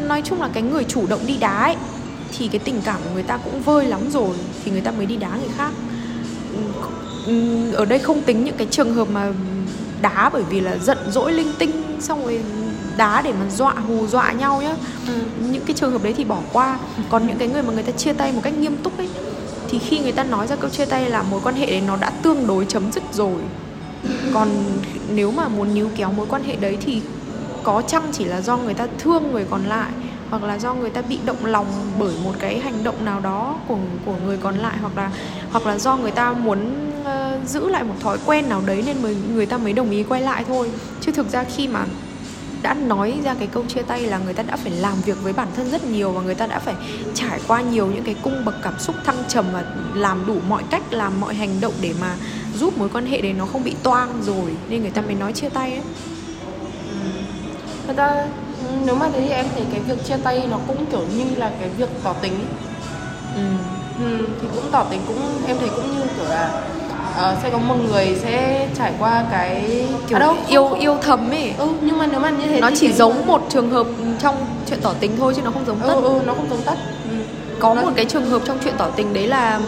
[0.09, 1.77] Nói chung là cái người chủ động đi đá ấy
[2.39, 5.07] thì cái tình cảm của người ta cũng vơi lắm rồi thì người ta mới
[5.07, 5.71] đi đá người khác.
[7.27, 9.33] Ừm, ở đây không tính những cái trường hợp mà
[10.03, 12.41] đá bởi vì là giận dỗi linh tinh xong rồi
[12.97, 14.75] đá để mà dọa hù dọa nhau nhá.
[15.07, 15.13] Ừ.
[15.53, 16.79] những cái trường hợp đấy thì bỏ qua.
[17.09, 19.09] Còn những cái người mà người ta chia tay một cách nghiêm túc ấy
[19.71, 21.97] thì khi người ta nói ra câu chia tay là mối quan hệ đấy nó
[21.97, 23.43] đã tương đối chấm dứt rồi.
[24.35, 24.49] Còn
[25.15, 27.03] nếu mà muốn níu kéo mối quan hệ đấy thì
[27.63, 29.91] có chăng chỉ là do người ta thương người còn lại
[30.31, 31.67] hoặc là do người ta bị động lòng
[31.99, 35.11] bởi một cái hành động nào đó của của người còn lại hoặc là
[35.51, 39.03] hoặc là do người ta muốn uh, giữ lại một thói quen nào đấy nên
[39.03, 40.71] mới người ta mới đồng ý quay lại thôi.
[41.01, 41.85] Chứ thực ra khi mà
[42.63, 45.33] đã nói ra cái câu chia tay là người ta đã phải làm việc với
[45.33, 46.75] bản thân rất nhiều và người ta đã phải
[47.15, 49.65] trải qua nhiều những cái cung bậc cảm xúc thăng trầm và
[49.95, 52.15] làm đủ mọi cách làm mọi hành động để mà
[52.59, 55.33] giúp mối quan hệ đấy nó không bị toang rồi nên người ta mới nói
[55.33, 55.83] chia tay ấy.
[57.87, 58.27] Thật ra
[58.87, 61.51] nếu mà thế thì em thấy cái việc chia tay nó cũng kiểu như là
[61.61, 62.33] cái việc tỏ tình
[63.37, 63.43] ừ.
[64.05, 66.51] Ừ, thì cũng tỏ tình cũng em thấy cũng như kiểu là
[67.17, 71.31] ờ, sẽ có một người sẽ trải qua cái kiểu à đâu yêu yêu thầm
[71.31, 73.87] ấy ừ nhưng mà nếu mà như thế nó chỉ giống một trường hợp
[74.19, 74.37] trong
[74.69, 76.75] chuyện tỏ tình thôi chứ nó không giống tất ừ, ừ nó không giống tất
[77.11, 77.17] ừ.
[77.61, 79.61] có Nó- một cái trường hợp trong chuyện tỏ tình đấy là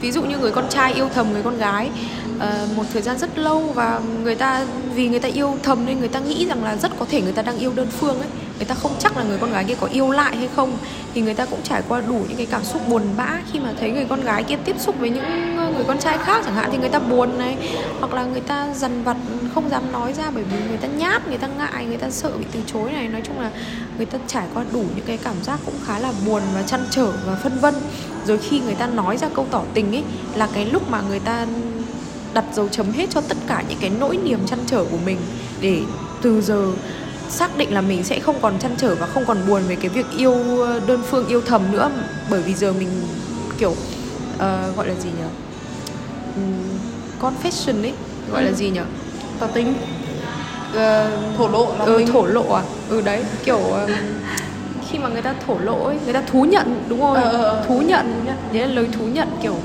[0.00, 1.90] ví dụ như người con trai yêu thầm người con gái
[2.36, 5.98] uh, một thời gian rất lâu và người ta vì người ta yêu thầm nên
[5.98, 8.28] người ta nghĩ rằng là rất có thể người ta đang yêu đơn phương ấy
[8.56, 10.78] người ta không chắc là người con gái kia có yêu lại hay không
[11.14, 13.72] thì người ta cũng trải qua đủ những cái cảm xúc buồn bã khi mà
[13.80, 16.68] thấy người con gái kia tiếp xúc với những người con trai khác chẳng hạn
[16.72, 17.56] thì người ta buồn này
[18.00, 19.16] hoặc là người ta dằn vặt
[19.54, 22.30] không dám nói ra bởi vì người ta nhát người ta ngại người ta sợ
[22.38, 23.50] bị từ chối này nói chung là
[23.96, 26.80] người ta trải qua đủ những cái cảm giác cũng khá là buồn và chăn
[26.90, 27.74] trở và phân vân
[28.26, 30.02] rồi khi người ta nói ra câu tỏ tình ấy
[30.34, 31.46] là cái lúc mà người ta
[32.34, 35.16] đặt dấu chấm hết cho tất cả những cái nỗi niềm chăn trở của mình
[35.60, 35.80] để
[36.22, 36.66] từ giờ
[37.28, 39.88] xác định là mình sẽ không còn chăn trở và không còn buồn về cái
[39.88, 40.32] việc yêu
[40.66, 41.90] ờ, đơn phương yêu thầm nữa.
[42.30, 42.88] Bởi vì giờ mình
[43.58, 43.74] kiểu
[44.38, 45.24] ờ, gọi là gì nhỉ?
[46.36, 46.78] Ừm,
[47.20, 47.92] confession ấy
[48.32, 48.54] gọi là Ừ.
[48.54, 48.80] gì nhỉ?
[49.38, 49.74] Tỏ tình
[50.74, 52.06] Ờ, thổ lộ là ừ, mình.
[52.12, 52.62] thổ lộ à?
[52.88, 53.90] Ừ đấy kiểu um,
[54.90, 57.14] khi mà người ta thổ lộ ấy người ta thú nhận đúng không?
[57.14, 57.64] Ờ.
[57.68, 59.56] thú nhận đấy là lời thú nhận kiểu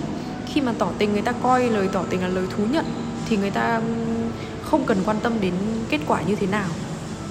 [0.54, 2.86] khi mà tỏ tình người ta coi lời tỏ tình là lời thú nhận
[3.26, 3.82] thì người ta
[4.62, 5.54] không cần quan tâm đến
[5.90, 6.68] kết quả như thế nào.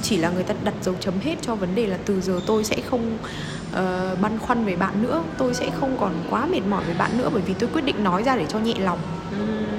[0.03, 2.65] Chỉ là người ta đặt dấu chấm hết cho vấn đề là từ giờ tôi
[2.65, 3.19] sẽ không
[3.73, 7.19] ờ, băn khoăn về bạn nữa tôi sẽ không còn quá mệt mỏi về bạn
[7.19, 8.99] nữa bởi vì tôi quyết định nói ra để cho nhẹ lòng.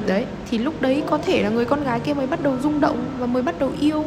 [0.08, 2.80] Đấy thì lúc đấy có thể là người con gái kia mới bắt đầu rung
[2.80, 4.06] động và mới bắt đầu yêu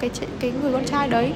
[0.00, 1.32] cái cái người con trai đấy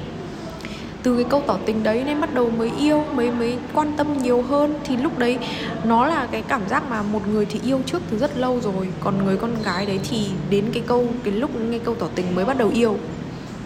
[1.04, 4.22] từ cái câu tỏ tình đấy nên bắt đầu mới yêu mới mới quan tâm
[4.22, 4.74] nhiều hơn.
[4.84, 5.38] Thì lúc đấy
[5.84, 8.88] nó là cái cảm giác mà một người thì yêu trước từ rất lâu rồi
[9.00, 12.34] còn người con gái đấy thì đến cái câu cái lúc nghe câu tỏ tình
[12.34, 12.96] mới bắt đầu yêu.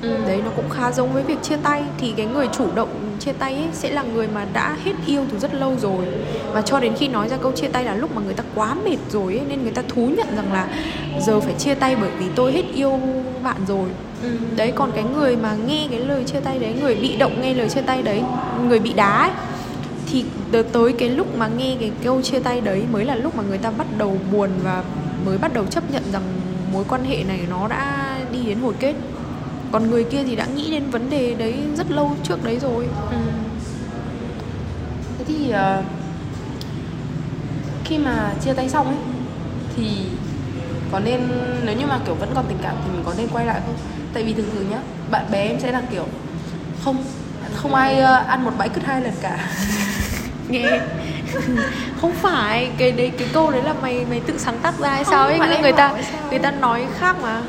[0.03, 0.17] Ừ.
[0.27, 1.83] đấy nó cũng khá giống với việc chia tay.
[1.99, 5.25] Thì cái người chủ động chia tay ấy sẽ là người mà đã hết yêu
[5.31, 6.05] từ rất lâu rồi.
[6.53, 8.75] Và cho đến khi nói ra câu chia tay là lúc mà người ta quá
[8.75, 10.69] mệt rồi ấy, nên người ta thú nhận rằng là
[11.27, 13.01] giờ phải chia tay bởi vì tôi hết yêu
[13.43, 13.89] bạn rồi
[14.23, 14.29] ừ.
[14.57, 17.55] đấy còn cái người mà nghe cái lời chia tay đấy người bị động nghe
[17.55, 18.23] lời chia tay đấy
[18.69, 19.31] người bị đá ấy,
[20.13, 20.25] thì
[20.73, 23.59] tới cái lúc mà nghe cái câu chia tay đấy mới là lúc mà người
[23.59, 24.85] ta bắt đầu buồn và
[25.27, 26.23] mới bắt đầu chấp nhận rằng
[26.73, 28.95] mối quan hệ này nó đã đi đến hồi kết
[29.73, 32.87] còn người kia thì đã nghĩ đến vấn đề đấy rất lâu trước đấy rồi
[33.11, 33.17] ừ.
[35.19, 35.85] thế thì uh,
[37.85, 38.97] khi mà chia tay xong ấy
[39.77, 39.89] thì
[40.93, 41.21] có nên
[41.65, 43.98] nếu như mà kiểu vẫn còn tình cảm thì mình có nên quay lại không
[44.13, 44.79] tại vì thường thường nhá
[45.11, 46.05] bạn bè em sẽ là kiểu
[46.85, 47.05] không
[47.55, 49.39] không ai uh, ăn một bãi cứt hai lần cả.
[50.49, 50.81] Nghe.
[52.01, 55.05] Không phải cái đấy cái câu đấy là mày mày tự sáng tác ra hay
[55.05, 55.39] sao ấy?
[55.39, 55.93] người, người ta
[56.31, 57.43] người ta nói khác mà.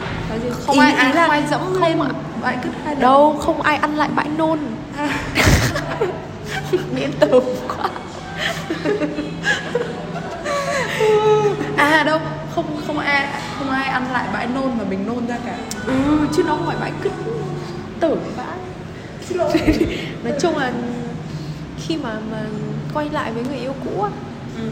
[0.65, 1.99] Không ý, ai ý là không ai dẫm không lên
[2.41, 3.01] bãi cứt hai lần.
[3.01, 4.59] Đâu không ai ăn lại bãi nôn.
[4.97, 5.09] À.
[6.95, 7.89] miễn tường quá.
[11.77, 12.19] À đâu
[12.55, 13.27] không không ai
[13.59, 15.57] không ai ăn lại bãi nôn mà mình nôn ra cả.
[15.85, 17.11] Ừ chứ nó không phải bãi cứt.
[17.99, 18.57] Tử vãi.
[20.23, 20.71] Nói chung là
[21.77, 22.43] khi mà mà
[22.93, 24.09] quay lại với người yêu cũ á
[24.57, 24.63] ừ.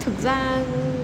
[0.00, 0.58] thực ra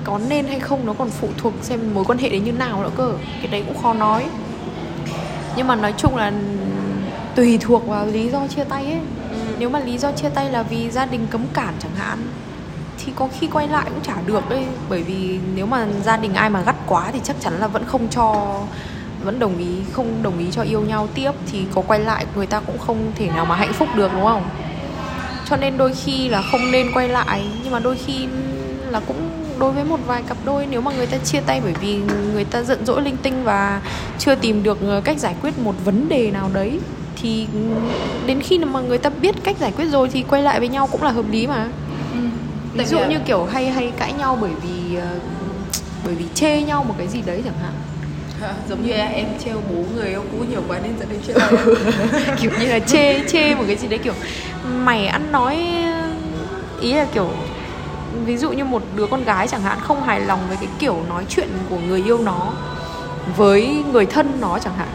[0.05, 2.83] có nên hay không nó còn phụ thuộc xem mối quan hệ đấy như nào
[2.83, 3.13] nữa cơ.
[3.39, 4.25] Cái đấy cũng khó nói.
[5.57, 6.33] Nhưng mà nói chung là
[7.35, 9.01] tùy thuộc vào lý do chia tay ấy.
[9.31, 9.37] Ừ.
[9.59, 12.19] nếu mà lý do chia tay là vì gia đình cấm cản chẳng hạn
[13.07, 14.65] thì có khi quay lại cũng chả được đấy.
[14.89, 17.85] Bởi vì nếu mà gia đình ai mà gắt quá thì chắc chắn là vẫn
[17.87, 18.59] không cho,
[19.25, 21.31] vẫn đồng ý, không đồng ý cho yêu nhau tiếp.
[21.53, 24.25] Thì có quay lại, người ta cũng không thể nào mà hạnh phúc được, đúng
[24.25, 24.43] không?
[25.49, 27.47] Cho nên đôi khi là không nên quay lại.
[27.63, 28.29] Nhưng mà đôi khi
[28.91, 31.75] là cũng đối với một vài cặp đôi, nếu mà người ta chia tay bởi
[31.81, 32.01] vì
[32.33, 33.81] người ta giận dỗi linh tinh và
[34.19, 36.81] chưa tìm được ờ, cách giải quyết một vấn đề nào đấy,
[37.23, 37.47] thì
[38.27, 40.89] đến khi mà người ta biết cách giải quyết rồi thì quay lại với nhau
[40.93, 41.69] cũng là hợp lý mà
[42.77, 45.09] ví dụ như kiểu hay hay cãi nhau bởi vì ờ,
[46.05, 47.73] bởi vì chê nhau một cái gì đấy chẳng hạn.
[48.69, 51.37] Giống như em trêu bố người yêu cũ nhiều quá nên dẫn đến chuyện
[52.41, 54.13] kiểu như là chê chê một cái gì đấy kiểu
[54.65, 55.57] mày ăn nói
[56.81, 57.31] ý là kiểu
[58.25, 60.97] ví dụ như một đứa con gái chẳng hạn không hài lòng với cái kiểu
[61.09, 62.53] nói chuyện của người yêu nó
[63.37, 64.89] với người thân nó chẳng hạn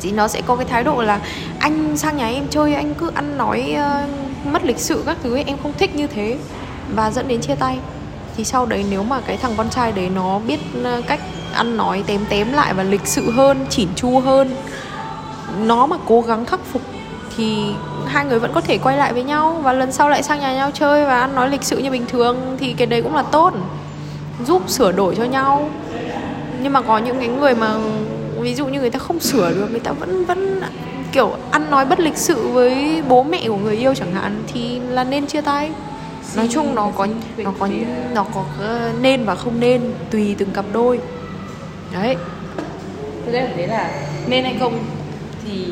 [0.00, 1.20] thì nó sẽ có cái thái độ là
[1.58, 5.34] anh sang nhà em chơi anh cứ ăn nói uh, mất lịch sự các thứ
[5.34, 6.36] ấy, em không thích như thế
[6.96, 7.78] và dẫn đến chia tay.
[8.36, 11.20] Thì sau đấy nếu mà cái thằng con trai đấy nó biết ờ, cách
[11.52, 14.50] ăn nói tém tém lại và lịch sự hơn, chỉn chu hơn,
[15.64, 16.82] nó mà cố gắng khắc phục
[17.36, 17.74] thì
[18.06, 20.54] hai người vẫn có thể quay lại với nhau và lần sau lại sang nhà
[20.54, 23.22] nhau chơi và ăn nói lịch sự như bình thường thì cái đấy cũng là
[23.22, 23.52] tốt,
[24.46, 25.70] giúp sửa đổi cho nhau.
[26.62, 27.74] Nhưng mà có những cái người mà
[28.40, 30.60] ví dụ như người ta không sửa được, người ta vẫn vẫn
[31.12, 34.80] kiểu ăn nói bất lịch sự với bố mẹ của người yêu chẳng hạn thì
[34.80, 35.70] là nên chia tay
[36.36, 37.06] nói chung nó có
[37.36, 37.68] nó có
[38.14, 38.44] nó có
[39.00, 41.00] nên và không nên tùy từng cặp đôi.
[41.92, 42.16] Đấy.
[43.26, 43.90] Thế là
[44.26, 44.78] nên hay không
[45.44, 45.64] thì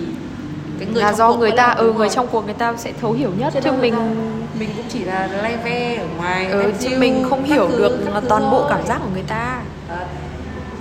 [0.78, 3.30] cái người là do người ta ừ người trong cuộc người ta sẽ thấu hiểu
[3.38, 3.54] nhất.
[3.64, 3.94] Chứ mình
[4.58, 7.98] mình cũng chỉ là le ve ở ngoài ừ, chứ mình không hiểu thứ, được
[8.28, 9.62] toàn bộ cảm giác của người ta.
[9.88, 10.06] À,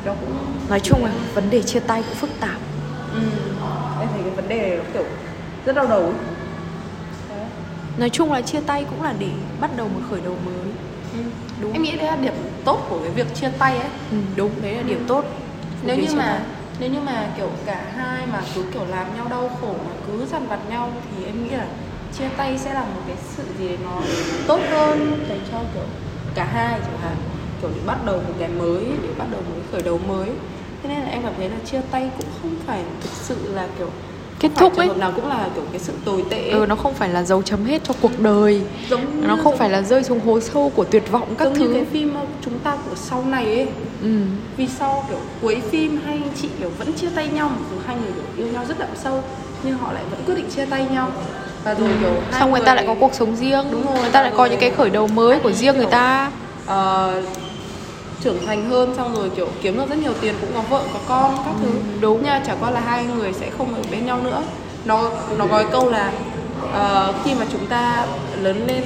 [0.05, 0.37] đó cũng
[0.69, 2.57] nói chung là vấn đề chia tay cũng phức tạp.
[3.13, 3.21] Ừ.
[3.99, 5.03] em thấy cái vấn đề này nó kiểu
[5.65, 6.13] rất đau đầu
[7.99, 9.29] nói chung là chia tay cũng là để
[9.61, 10.71] bắt đầu một khởi đầu mới.
[11.13, 11.19] Ừ.
[11.61, 11.73] đúng.
[11.73, 12.33] Em nghĩ đấy là điểm
[12.65, 13.89] tốt của cái việc chia tay ấy.
[14.11, 15.25] Ừ, đúng đấy là điểm tốt.
[15.83, 16.41] Nếu như mà
[16.79, 20.25] nếu như mà kiểu cả hai mà cứ kiểu làm nhau đau khổ mà cứ
[20.25, 21.67] dằn vặt nhau thì em nghĩ là
[22.17, 24.01] chia tay sẽ là một cái sự gì đấy nó
[24.47, 25.83] tốt hơn dành cho kiểu
[26.35, 27.15] cả hai chẳng hạn.
[27.61, 30.29] Kiểu để bắt đầu một cái mới để bắt đầu một cái khởi đầu mới.
[30.83, 33.67] Thế nên là em cảm thấy là chia tay cũng không phải thực sự là
[33.77, 33.89] kiểu
[34.39, 34.89] kết thúc ấy.
[34.97, 37.65] nào cũng là kiểu cái sự tồi tệ ừ nó không phải là dấu chấm
[37.65, 38.61] hết cho cuộc đời.
[38.89, 39.57] Giống nó không giống...
[39.57, 41.67] phải là rơi xuống hố sâu của tuyệt vọng các giống thứ.
[41.67, 42.13] như cái phim
[42.45, 43.67] chúng ta của sau này ấy.
[44.01, 44.09] Ừ.
[44.57, 47.77] vì sau kiểu cuối phim hai anh chị kiểu vẫn chia tay nhau mặc dù
[47.87, 49.23] hai người kiểu yêu nhau rất đậm sâu
[49.63, 51.11] nhưng họ lại vẫn quyết định chia tay nhau.
[51.63, 53.65] Và rồi kiểu hai xong người, người ta lại có cuộc sống riêng.
[53.71, 56.31] Đúng rồi người ta lại có những cái khởi đầu mới của riêng người ta.
[56.65, 57.23] Uh,
[58.23, 60.99] trưởng thành hơn xong rồi kiểu kiếm được rất nhiều tiền cũng có vợ có
[61.07, 61.69] con các thứ
[62.01, 64.43] đúng nha chả qua là hai người sẽ không ở bên nhau nữa
[64.85, 66.11] nó nó có câu là
[66.63, 68.05] uh, khi mà chúng ta
[68.41, 68.83] lớn lên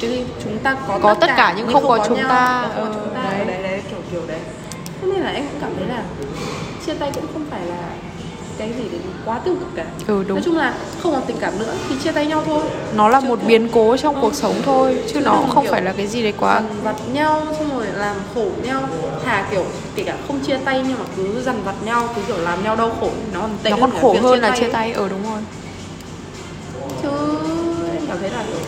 [0.00, 2.04] cái gì chúng ta có, có tất, tất cả, cả nhưng, không, không có, có
[2.08, 3.22] chúng nhau, ta, không có chúng ta.
[3.22, 3.44] Đấy.
[3.46, 4.40] đấy đấy kiểu kiểu đấy
[5.00, 6.02] thế nên là em cũng cảm thấy là
[6.86, 7.88] chia tay cũng không phải là
[8.58, 9.84] cái gì đấy quá tiêu cực cả.
[10.06, 10.36] Ừ đúng.
[10.36, 12.62] Nói chung là không còn tình cảm nữa thì chia tay nhau thôi.
[12.94, 14.18] Nó là Chứ một kiểu- biến cố trong Ừ.
[14.22, 16.80] cuộc sống thôi chứ Chứ nó không kiểu phải là cái gì đấy quá dằn
[16.82, 18.82] vặt nhau xong rồi làm khổ nhau.
[19.24, 19.64] Thà kiểu
[19.94, 22.76] kể cả không chia tay nhưng mà cứ dằn vặt nhau cứ kiểu làm nhau
[22.76, 25.40] đau khổ nó còn tệ nó còn khổ hơn là chia tay ờ đúng rồi.
[27.02, 27.08] Chứ
[27.92, 28.60] em cảm thấy là kiểu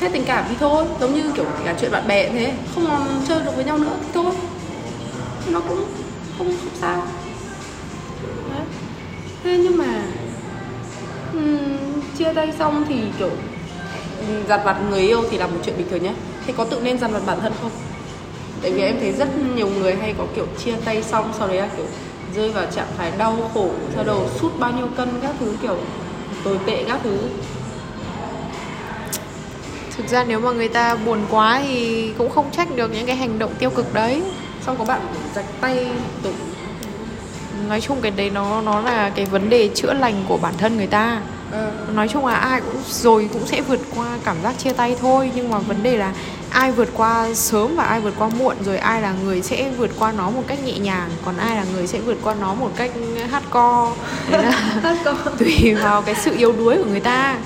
[0.00, 2.86] hết tình cảm thì thôi giống như kiểu kể cả chuyện bạn bè thế không
[2.86, 4.32] còn chơi được với nhau nữa thì thôi.
[5.50, 5.84] Nó cũng
[6.38, 7.02] không không sao.
[9.44, 10.02] Thế nhưng mà
[11.32, 13.30] ừm, chia tay xong thì kiểu
[14.48, 16.12] dằn vặt người yêu thì là một chuyện bình thường nhé.
[16.46, 17.70] Thế có tự nên dằn vặt bản thân không?
[18.62, 21.56] Tại vì em thấy rất nhiều người hay có kiểu chia tay xong sau đấy
[21.56, 21.86] là kiểu
[22.34, 25.76] rơi vào trạng thái đau khổ sau đầu sút bao nhiêu cân các thứ kiểu
[26.44, 27.18] tồi tệ các thứ.
[29.96, 33.16] Thực ra nếu mà người ta buồn quá thì cũng không trách được những cái
[33.16, 34.22] hành động tiêu cực đấy.
[34.66, 35.00] Xong có bạn
[35.34, 35.88] rạch tay
[36.22, 36.34] tụng
[37.68, 40.76] nói chung cái đấy nó nó là cái vấn đề chữa lành của bản thân
[40.76, 41.20] người ta.
[41.52, 44.96] Ờ, nói chung là ai cũng rồi cũng sẽ vượt qua cảm giác chia tay
[45.00, 46.12] thôi nhưng mà vấn đề là
[46.50, 49.90] ai vượt qua sớm và ai vượt qua muộn rồi ai là người sẽ vượt
[49.98, 52.70] qua nó một cách nhẹ nhàng còn ai là người sẽ vượt qua nó một
[52.76, 52.90] cách
[53.30, 54.00] hardcore.
[55.38, 57.38] Tùy vào cái sự yếu đuối của người ta.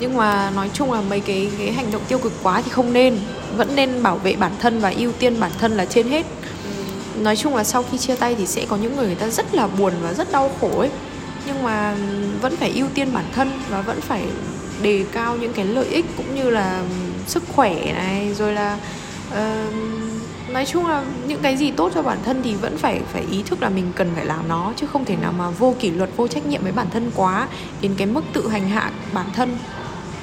[0.00, 2.92] Nhưng mà nói chung là mấy cái cái hành động tiêu cực quá thì không
[2.92, 3.18] nên.
[3.56, 6.26] Vẫn nên bảo vệ bản thân và ưu tiên bản thân là trên hết
[7.22, 9.54] nói chung là sau khi chia tay thì sẽ có những người người ta rất
[9.54, 10.90] là buồn và rất đau khổ ấy.
[11.46, 11.96] Nhưng mà
[12.40, 14.24] vẫn phải ưu tiên bản thân và vẫn phải
[14.82, 16.82] đề cao những cái lợi ích cũng như là
[17.26, 18.78] sức khỏe này rồi là
[19.32, 19.74] uh,
[20.48, 23.42] nói chung là những cái gì tốt cho bản thân thì vẫn phải phải ý
[23.42, 26.10] thức là mình cần phải làm nó chứ không thể nào mà vô kỷ luật
[26.16, 27.48] vô trách nhiệm với bản thân quá
[27.80, 29.58] đến cái mức tự hành hạ bản thân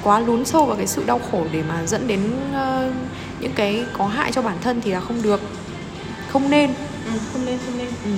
[0.02, 2.94] quá lún sâu vào cái sự đau khổ để mà dẫn đến uh,
[3.40, 5.40] những cái có hại cho bản thân thì là không được
[6.32, 6.70] không nên.
[7.06, 7.88] Ừ, không nên không nên.
[8.04, 8.10] Ừ.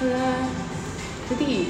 [0.00, 0.48] Thế là-
[1.28, 1.64] thế thì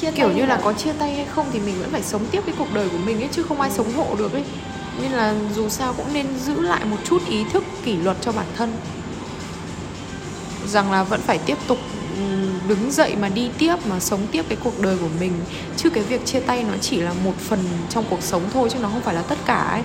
[0.00, 2.40] chia kiểu như là có chia tay hay không thì mình vẫn phải sống tiếp
[2.46, 4.44] cái cuộc đời của mình ấy chứ không ai sống hộ được ấy.
[5.02, 8.32] Nên là dù sao cũng nên giữ lại một chút ý thức kỷ luật cho
[8.32, 8.72] bản thân.
[10.66, 11.78] Rằng là vẫn phải tiếp tục
[12.16, 15.32] ừm, đứng dậy mà đi tiếp mà sống tiếp cái cuộc đời của mình.
[15.76, 17.58] Chứ cái việc chia tay nó chỉ là một phần
[17.90, 19.82] trong cuộc sống thôi chứ nó không phải là tất cả ấy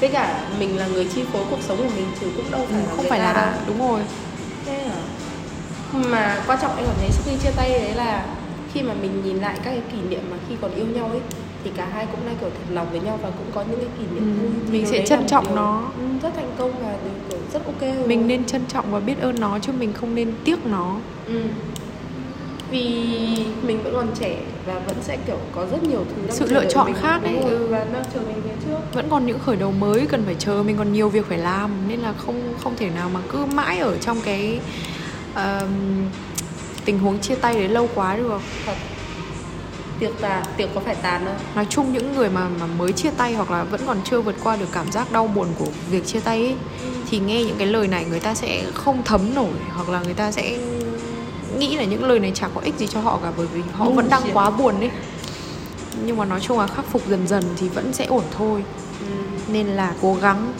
[0.00, 2.80] với cả mình là người chi phối cuộc sống của mình chứ cũng đâu phải
[2.82, 3.62] là không phải là đâu.
[3.66, 4.00] đúng rồi
[4.66, 4.96] thế à
[5.92, 8.26] mà quan trọng em cảm thấy sau khi chia tay đấy là
[8.72, 11.20] khi mà mình nhìn lại các cái kỷ niệm mà khi còn yêu nhau ấy
[11.64, 13.88] thì cả hai cũng đang kiểu thật lòng với nhau và cũng có những cái
[13.98, 15.90] kỷ niệm Ừ, vui mình sẽ trân trọng nó.
[15.98, 19.00] ừ, rất thành công và điều kiểu rất ok rồi mình nên trân trọng và
[19.00, 21.42] biết ơn nó chứ mình không nên tiếc nó ừ.
[22.70, 22.84] Vì
[23.62, 26.64] mình vẫn còn trẻ và vẫn sẽ kiểu có rất nhiều thứ đang Sự lựa
[26.70, 27.66] chọn mình, khác đúng ấy, rồi, ừ.
[27.66, 28.78] và đang chờ mình phía trước.
[28.92, 31.70] Vẫn còn những khởi đầu mới cần phải chờ mình còn nhiều việc phải làm
[31.88, 34.60] nên là không không thể nào mà cứ mãi ở trong cái
[35.34, 35.68] ờm,
[36.84, 38.40] tình huống chia tay đấy lâu quá được.
[38.66, 38.74] Thật.
[40.00, 43.10] Tiệc tàn tiệc có phải tàn đâu nói chung những người mà mà mới chia
[43.10, 46.06] tay hoặc là vẫn còn chưa vượt qua được cảm giác đau buồn của việc
[46.06, 46.54] chia tay ấy,
[47.10, 50.14] thì nghe những cái lời này người ta sẽ không thấm nổi hoặc là người
[50.14, 50.58] ta sẽ
[51.58, 53.84] nghĩ là những lời này chẳng có ích gì cho họ cả bởi vì họ
[53.84, 54.34] vẫn đang Bullshit.
[54.36, 54.90] quá buồn ấy
[56.06, 58.64] nhưng mà nói chung là khắc phục dần dần thì vẫn sẽ ổn thôi
[59.00, 59.14] ừ.
[59.52, 60.52] nên là cố gắng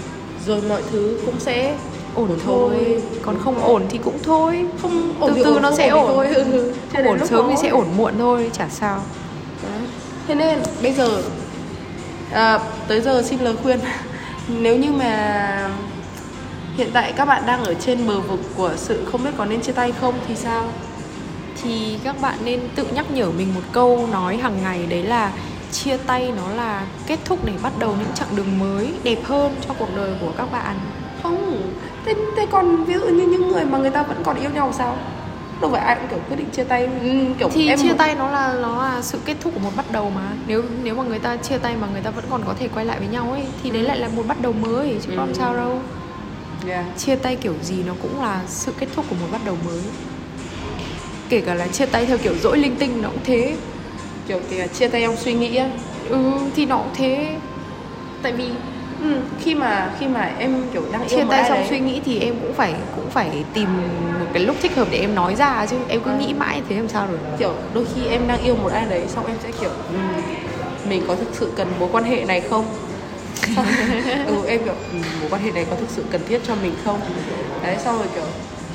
[0.47, 1.77] rồi mọi thứ cũng sẽ
[2.15, 3.03] ổn Ổn thôi thôi.
[3.23, 6.27] còn không ổn thì cũng thôi không từ thì từ nó sẽ thì ổn thôi
[6.35, 6.73] ừ.
[6.93, 9.03] Không ổn sớm thì sẽ ổn muộn thôi chả sao
[9.63, 9.81] Đấy.
[10.29, 11.23] Thế nên bây giờ
[12.33, 12.59] à,
[12.89, 13.79] tới giờ xin lời khuyên
[14.49, 15.71] nếu như mà
[16.77, 19.61] hiện tại các bạn đang ở trên bờ vực của sự không biết có nên
[19.61, 20.65] chia tay không thì sao?
[21.63, 25.33] Thì các bạn nên tự nhắc nhở mình một câu nói hàng ngày đấy là
[25.73, 29.55] chia tay nó là kết thúc để bắt đầu những chặng đường mới đẹp hơn
[29.69, 30.77] cho cuộc đời của các bạn
[31.23, 31.63] Không.
[32.07, 34.73] Thế, thế còn ví dụ như những người mà người ta vẫn còn yêu nhau
[34.79, 34.97] sao?
[35.61, 38.15] Đâu phải ai cũng kiểu quyết định chia tay ừ, kiểu thì em chia tay
[38.15, 41.03] nó là nó là sự kết thúc của một bắt đầu mà nếu nếu mà
[41.03, 43.31] người ta chia tay mà người ta vẫn còn có thể quay lại với nhau
[43.33, 45.35] ấy thì đấy lại là một bắt đầu mới chứ còn Ừ.
[45.39, 45.81] sao đâu
[46.69, 46.85] yeah.
[46.99, 49.81] chia tay kiểu gì nó cũng là sự kết thúc của một bắt đầu mới
[51.29, 53.57] kể cả là chia tay theo kiểu dỗi linh tinh nó cũng thế.
[54.29, 55.69] Kiểu kìa chia tay em suy nghĩ á.
[56.09, 56.17] Ừ
[56.57, 57.37] thì nó cũng thế.
[58.23, 58.45] Tại vì
[59.03, 62.19] ừ, khi mà khi mà em kiểu đang chia tay xong đấy, suy nghĩ thì
[62.21, 63.69] em cũng phải cũng phải tìm
[64.21, 65.77] một cái lúc thích hợp để em nói ra chứ.
[65.89, 66.17] Em cứ Ừ.
[66.19, 67.19] nghĩ mãi thế làm sao được.
[67.39, 69.99] Kiểu đôi khi em đang yêu một ai đấy xong em sẽ kiểu ừ,
[70.89, 72.65] mình có thực sự cần mối quan hệ này không?
[74.27, 76.73] Ừ, em kiểu ừ, mối quan hệ này có thực sự cần thiết cho mình
[76.85, 77.01] không?
[77.63, 78.25] Đấy xong rồi kiểu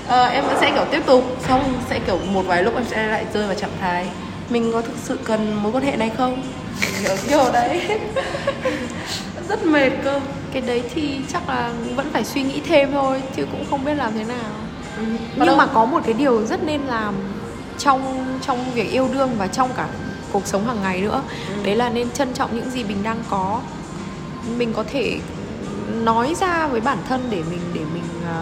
[0.07, 1.23] ờ, em vẫn sẽ kiểu tiếp tục.
[1.47, 4.07] Xong sẽ kiểu một vài lúc em sẽ lại rơi vào trạng thái
[4.49, 6.43] mình có thực sự cần mối quan hệ này không?
[7.03, 7.99] Kiểu, kiểu đấy.
[9.49, 10.19] Rất mệt cơ.
[10.53, 13.93] Cái đấy thì chắc là vẫn phải suy nghĩ thêm thôi chứ cũng không biết
[13.93, 14.51] làm thế nào.
[14.97, 15.05] Còn
[15.37, 17.13] nhưng đâu- mà có một cái điều rất nên làm
[17.77, 19.87] trong trong việc yêu đương và trong cả
[20.31, 21.21] cuộc sống hàng ngày nữa.
[21.63, 23.59] Đấy là nên trân trọng những gì mình đang có.
[24.57, 25.17] Mình có thể
[26.03, 28.41] nói ra với bản thân để mình để mình ờ,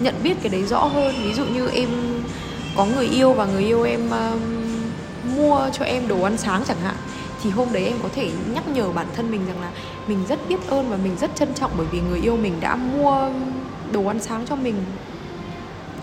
[0.00, 1.14] nhận biết cái đấy rõ hơn.
[1.24, 1.88] Ví dụ như em
[2.76, 4.40] có người yêu và người yêu em uh,
[5.36, 6.94] mua cho em đồ ăn sáng chẳng hạn
[7.42, 9.70] thì hôm đấy em có thể nhắc nhở bản thân mình rằng là
[10.08, 12.76] mình rất biết ơn và mình rất trân trọng bởi vì người yêu mình đã
[12.76, 13.28] mua
[13.92, 14.74] đồ ăn sáng cho mình.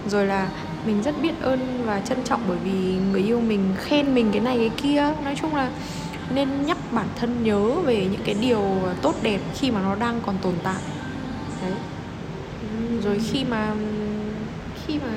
[0.08, 0.50] Rồi là
[0.86, 4.42] mình rất biết ơn và trân trọng bởi vì người yêu mình khen mình cái
[4.42, 5.14] này cái kia.
[5.24, 5.70] Nói chung là
[6.34, 8.64] nên nhắc bản thân nhớ về những cái điều
[9.02, 10.82] tốt đẹp khi mà nó đang còn tồn tại.
[11.62, 11.72] Đấy
[13.06, 13.74] rồi khi mà
[14.86, 15.12] khi mà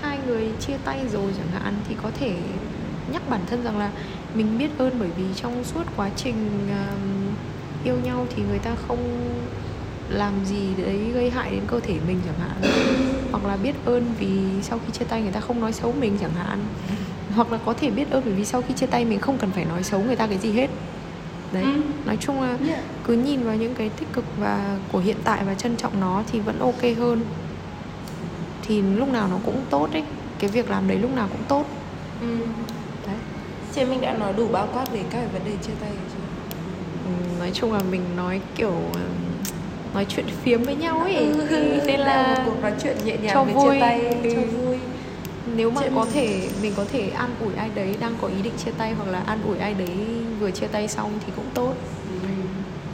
[0.00, 2.36] hai người chia tay rồi chẳng hạn thì có thể
[3.12, 3.90] nhắc bản thân rằng là
[4.34, 6.68] mình biết ơn bởi vì trong suốt quá trình
[7.84, 8.98] yêu nhau thì người ta không
[10.08, 12.72] làm gì đấy gây hại đến cơ thể mình chẳng hạn.
[13.32, 16.18] Hoặc là biết ơn vì sau khi chia tay người ta không nói xấu mình
[16.20, 16.58] chẳng hạn.
[17.34, 19.50] Hoặc là có thể biết ơn bởi vì sau khi chia tay mình không cần
[19.50, 20.70] phải nói xấu người ta cái gì hết
[21.52, 21.80] đấy Ừ.
[22.06, 22.80] nói chung là Yeah.
[23.06, 26.22] cứ nhìn vào những cái tích cực và của hiện tại và trân trọng nó
[26.32, 27.20] thì vẫn ok hơn
[28.62, 30.02] thì lúc nào nó cũng tốt ấy
[30.38, 31.64] cái việc làm đấy lúc nào cũng tốt
[32.20, 32.36] Ừ.
[33.06, 33.16] đấy
[33.74, 36.00] Chị mình đã nói đủ bao quát về các cái vấn đề chia tay rồi
[36.14, 36.22] chưa?
[37.06, 38.72] Ừ, nói chung là mình nói kiểu
[39.94, 41.14] nói chuyện phiếm với nhau ấy
[41.50, 43.74] nên Đây là một cuộc nói chuyện nhẹ nhàng cho về vui.
[43.74, 44.30] chia tay Ừ.
[44.34, 44.67] cho vui
[45.58, 48.42] nếu mà Chuyện- có thể mình có thể an ủi ai đấy đang có ý
[48.42, 49.88] định chia tay hoặc là an ủi ai đấy
[50.40, 51.72] vừa chia tay xong thì cũng tốt.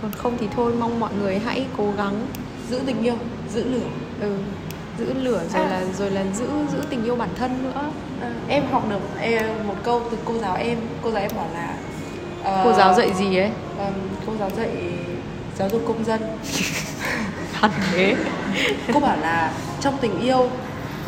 [0.03, 2.27] Còn không thì thôi mong mọi người hãy cố gắng
[2.71, 3.15] giữ tình yêu
[3.55, 3.89] giữ lửa.
[4.21, 4.37] Ừ,
[4.99, 5.71] giữ lửa rồi À.
[5.71, 7.83] là rồi là giữ giữ tình yêu bản thân nữa.
[8.23, 11.49] À, em học được em, một câu từ cô giáo em cô giáo em bảo
[11.55, 11.77] là
[12.45, 13.51] ờ, cô giáo dạy gì ấy?
[13.79, 13.93] ờm,
[14.27, 14.71] cô giáo dạy
[15.59, 16.21] giáo dục công dân.
[17.61, 18.17] Thật thế.
[18.95, 20.49] Cô bảo là trong tình yêu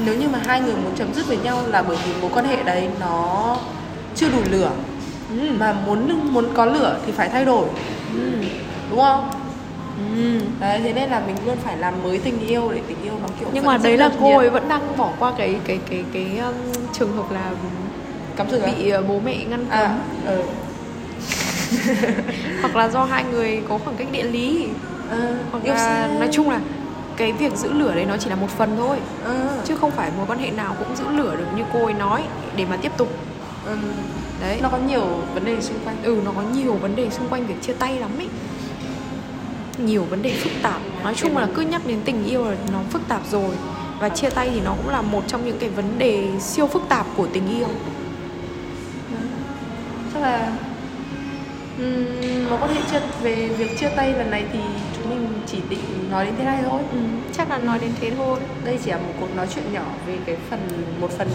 [0.04, 2.44] nếu như mà hai người muốn chấm dứt với nhau là bởi vì mối quan
[2.44, 3.56] hệ đấy nó
[4.14, 4.70] chưa đủ lửa
[5.30, 5.48] ừ.
[5.58, 7.68] mà muốn muốn có lửa thì phải thay đổi
[8.14, 8.30] Ừ.
[8.90, 9.30] đúng không
[10.16, 10.40] Ừ.
[10.60, 13.28] đấy thế nên là mình luôn phải làm mới tình yêu để tình yêu nó
[13.40, 16.38] kiểu nhưng mà đấy là cô ấy vẫn đang bỏ qua cái cái cái cái
[16.38, 16.54] um,
[16.92, 17.50] trường hợp là
[18.36, 18.72] cắm sừng á?
[18.76, 20.42] bị uh, bố mẹ ngăn cấm à ừ.
[22.60, 24.68] hoặc là do hai người có khoảng cách địa lý
[25.10, 25.16] à,
[25.52, 26.08] hoặc yêu là xa.
[26.18, 26.60] nói chung là
[27.16, 28.96] cái việc giữ lửa đấy nó chỉ là một phần thôi.
[29.24, 31.94] À, chứ không phải mối quan hệ nào cũng giữ lửa được như cô ấy
[31.94, 32.22] nói
[32.56, 33.08] để mà tiếp tục.
[33.66, 33.76] Ừ.
[34.40, 34.58] đấy.
[34.62, 35.96] Nó có nhiều vấn đề xung quanh.
[36.02, 38.28] Ừ nó có nhiều vấn đề xung quanh việc chia tay lắm ấy
[39.78, 40.80] nhiều vấn đề phức tạp.
[41.04, 43.54] Nói chung là cứ nhắc đến tình yêu là nó phức tạp rồi.
[44.00, 46.82] Và chia tay thì nó cũng là một trong những cái vấn đề siêu phức
[46.88, 47.68] tạp của tình yêu.
[50.14, 50.52] Chắc là
[51.78, 52.04] um,
[52.50, 54.58] mối quan hệ chia về việc chia tay lần này thì
[55.10, 56.80] mình chỉ định nói đến thế này thôi.
[56.92, 56.98] Ừ,
[57.36, 58.38] chắc là nói đến thế thôi.
[58.64, 60.60] Đây chỉ là một cuộc nói chuyện nhỏ về cái phần
[61.00, 61.28] một phần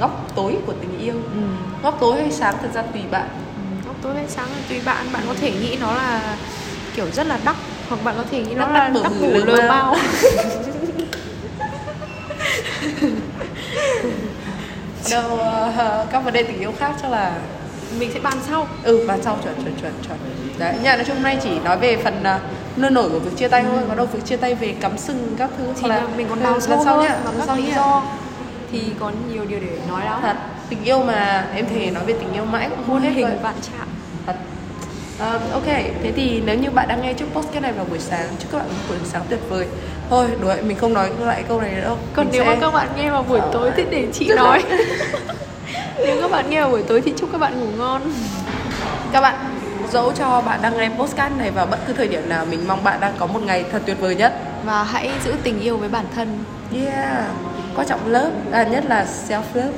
[0.00, 1.14] góc tối của tình yêu.
[1.14, 1.40] Ừ.
[1.82, 3.28] góc tối hay sáng thật ra tùy bạn.
[3.32, 5.06] Ừ, Góc tối hay sáng là tùy bạn.
[5.12, 6.36] Bạn có thể nghĩ nó là
[6.96, 7.56] kiểu rất là đắc
[7.88, 9.96] hoặc bạn có thể nghĩ nó Đắc là bử ngủ lơ bao.
[15.10, 15.36] đâu
[15.76, 17.32] ờ, các vấn đề tình yêu khác chắc là
[17.98, 18.66] mình sẽ bàn sau.
[18.82, 20.18] Ừ bàn sau chuẩn chuẩn chuẩn chuẩn.
[20.58, 23.36] Đấy nhà nói chung hôm nay chỉ nói về phần uh, nôi nổi của việc
[23.36, 26.02] chia tay thôi còn đâu việc chia tay về cắm sừng các thứ thì là
[26.16, 28.02] mình còn lần sâu sau hơn nhá các sau lý do
[28.72, 30.18] thì có nhiều điều để nói lắm.
[30.22, 30.36] Thật
[30.68, 33.36] tình yêu mà em thề nói về tình yêu mãi cũng không hết hình rồi.
[33.42, 33.88] vạn chạm
[34.26, 34.34] thật.
[35.18, 35.66] Ờ, ok
[36.02, 38.58] thế thì nếu như bạn đang nghe chút podcast này vào buổi sáng chúc các
[38.58, 39.66] bạn một buổi sáng tuyệt vời.
[40.10, 41.98] Thôi đùa mình không nói lại câu này nữa đâu.
[42.14, 44.62] Còn Mình nếu sẽ- mà các bạn nghe vào buổi tối thì để chị nói
[45.98, 48.02] nếu các bạn nghe vào buổi tối thì chúc các bạn ngủ ngon.
[49.12, 49.34] Các bạn
[49.92, 52.84] dẫu cho bạn đang nghe podcast này vào bất cứ thời điểm nào mình mong
[52.84, 54.34] bạn đang có một ngày thật tuyệt vời nhất.
[54.64, 56.38] Và hãy giữ tình yêu với bản thân.
[56.84, 57.24] Yeah.
[57.76, 59.72] Quan trọng lớp à, nhất là self love.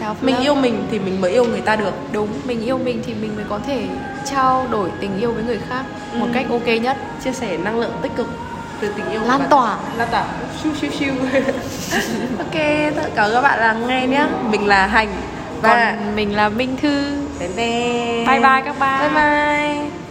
[0.00, 1.94] Self mình yêu mình thì mình mới yêu người ta được.
[2.12, 3.82] Đúng mình yêu mình thì mình mới có thể
[4.30, 5.82] trao đổi tình yêu với người khác
[6.14, 6.30] một Ừ.
[6.34, 6.96] cách ok nhất.
[7.24, 8.28] Chia sẻ năng lượng tích cực
[8.80, 9.76] từ tình yêu Lan tỏa.
[9.96, 10.24] lan tỏa.
[10.62, 11.12] Siêu siêu siêu
[12.38, 12.54] ok
[12.96, 14.26] tất cả các bạn là nghe nhé.
[14.50, 15.08] Mình là hành.
[15.62, 17.16] Và còn mình là minh thư.
[17.40, 18.24] Đến đây.
[18.26, 19.00] Bye bye các bạn.
[19.00, 20.03] Bye bye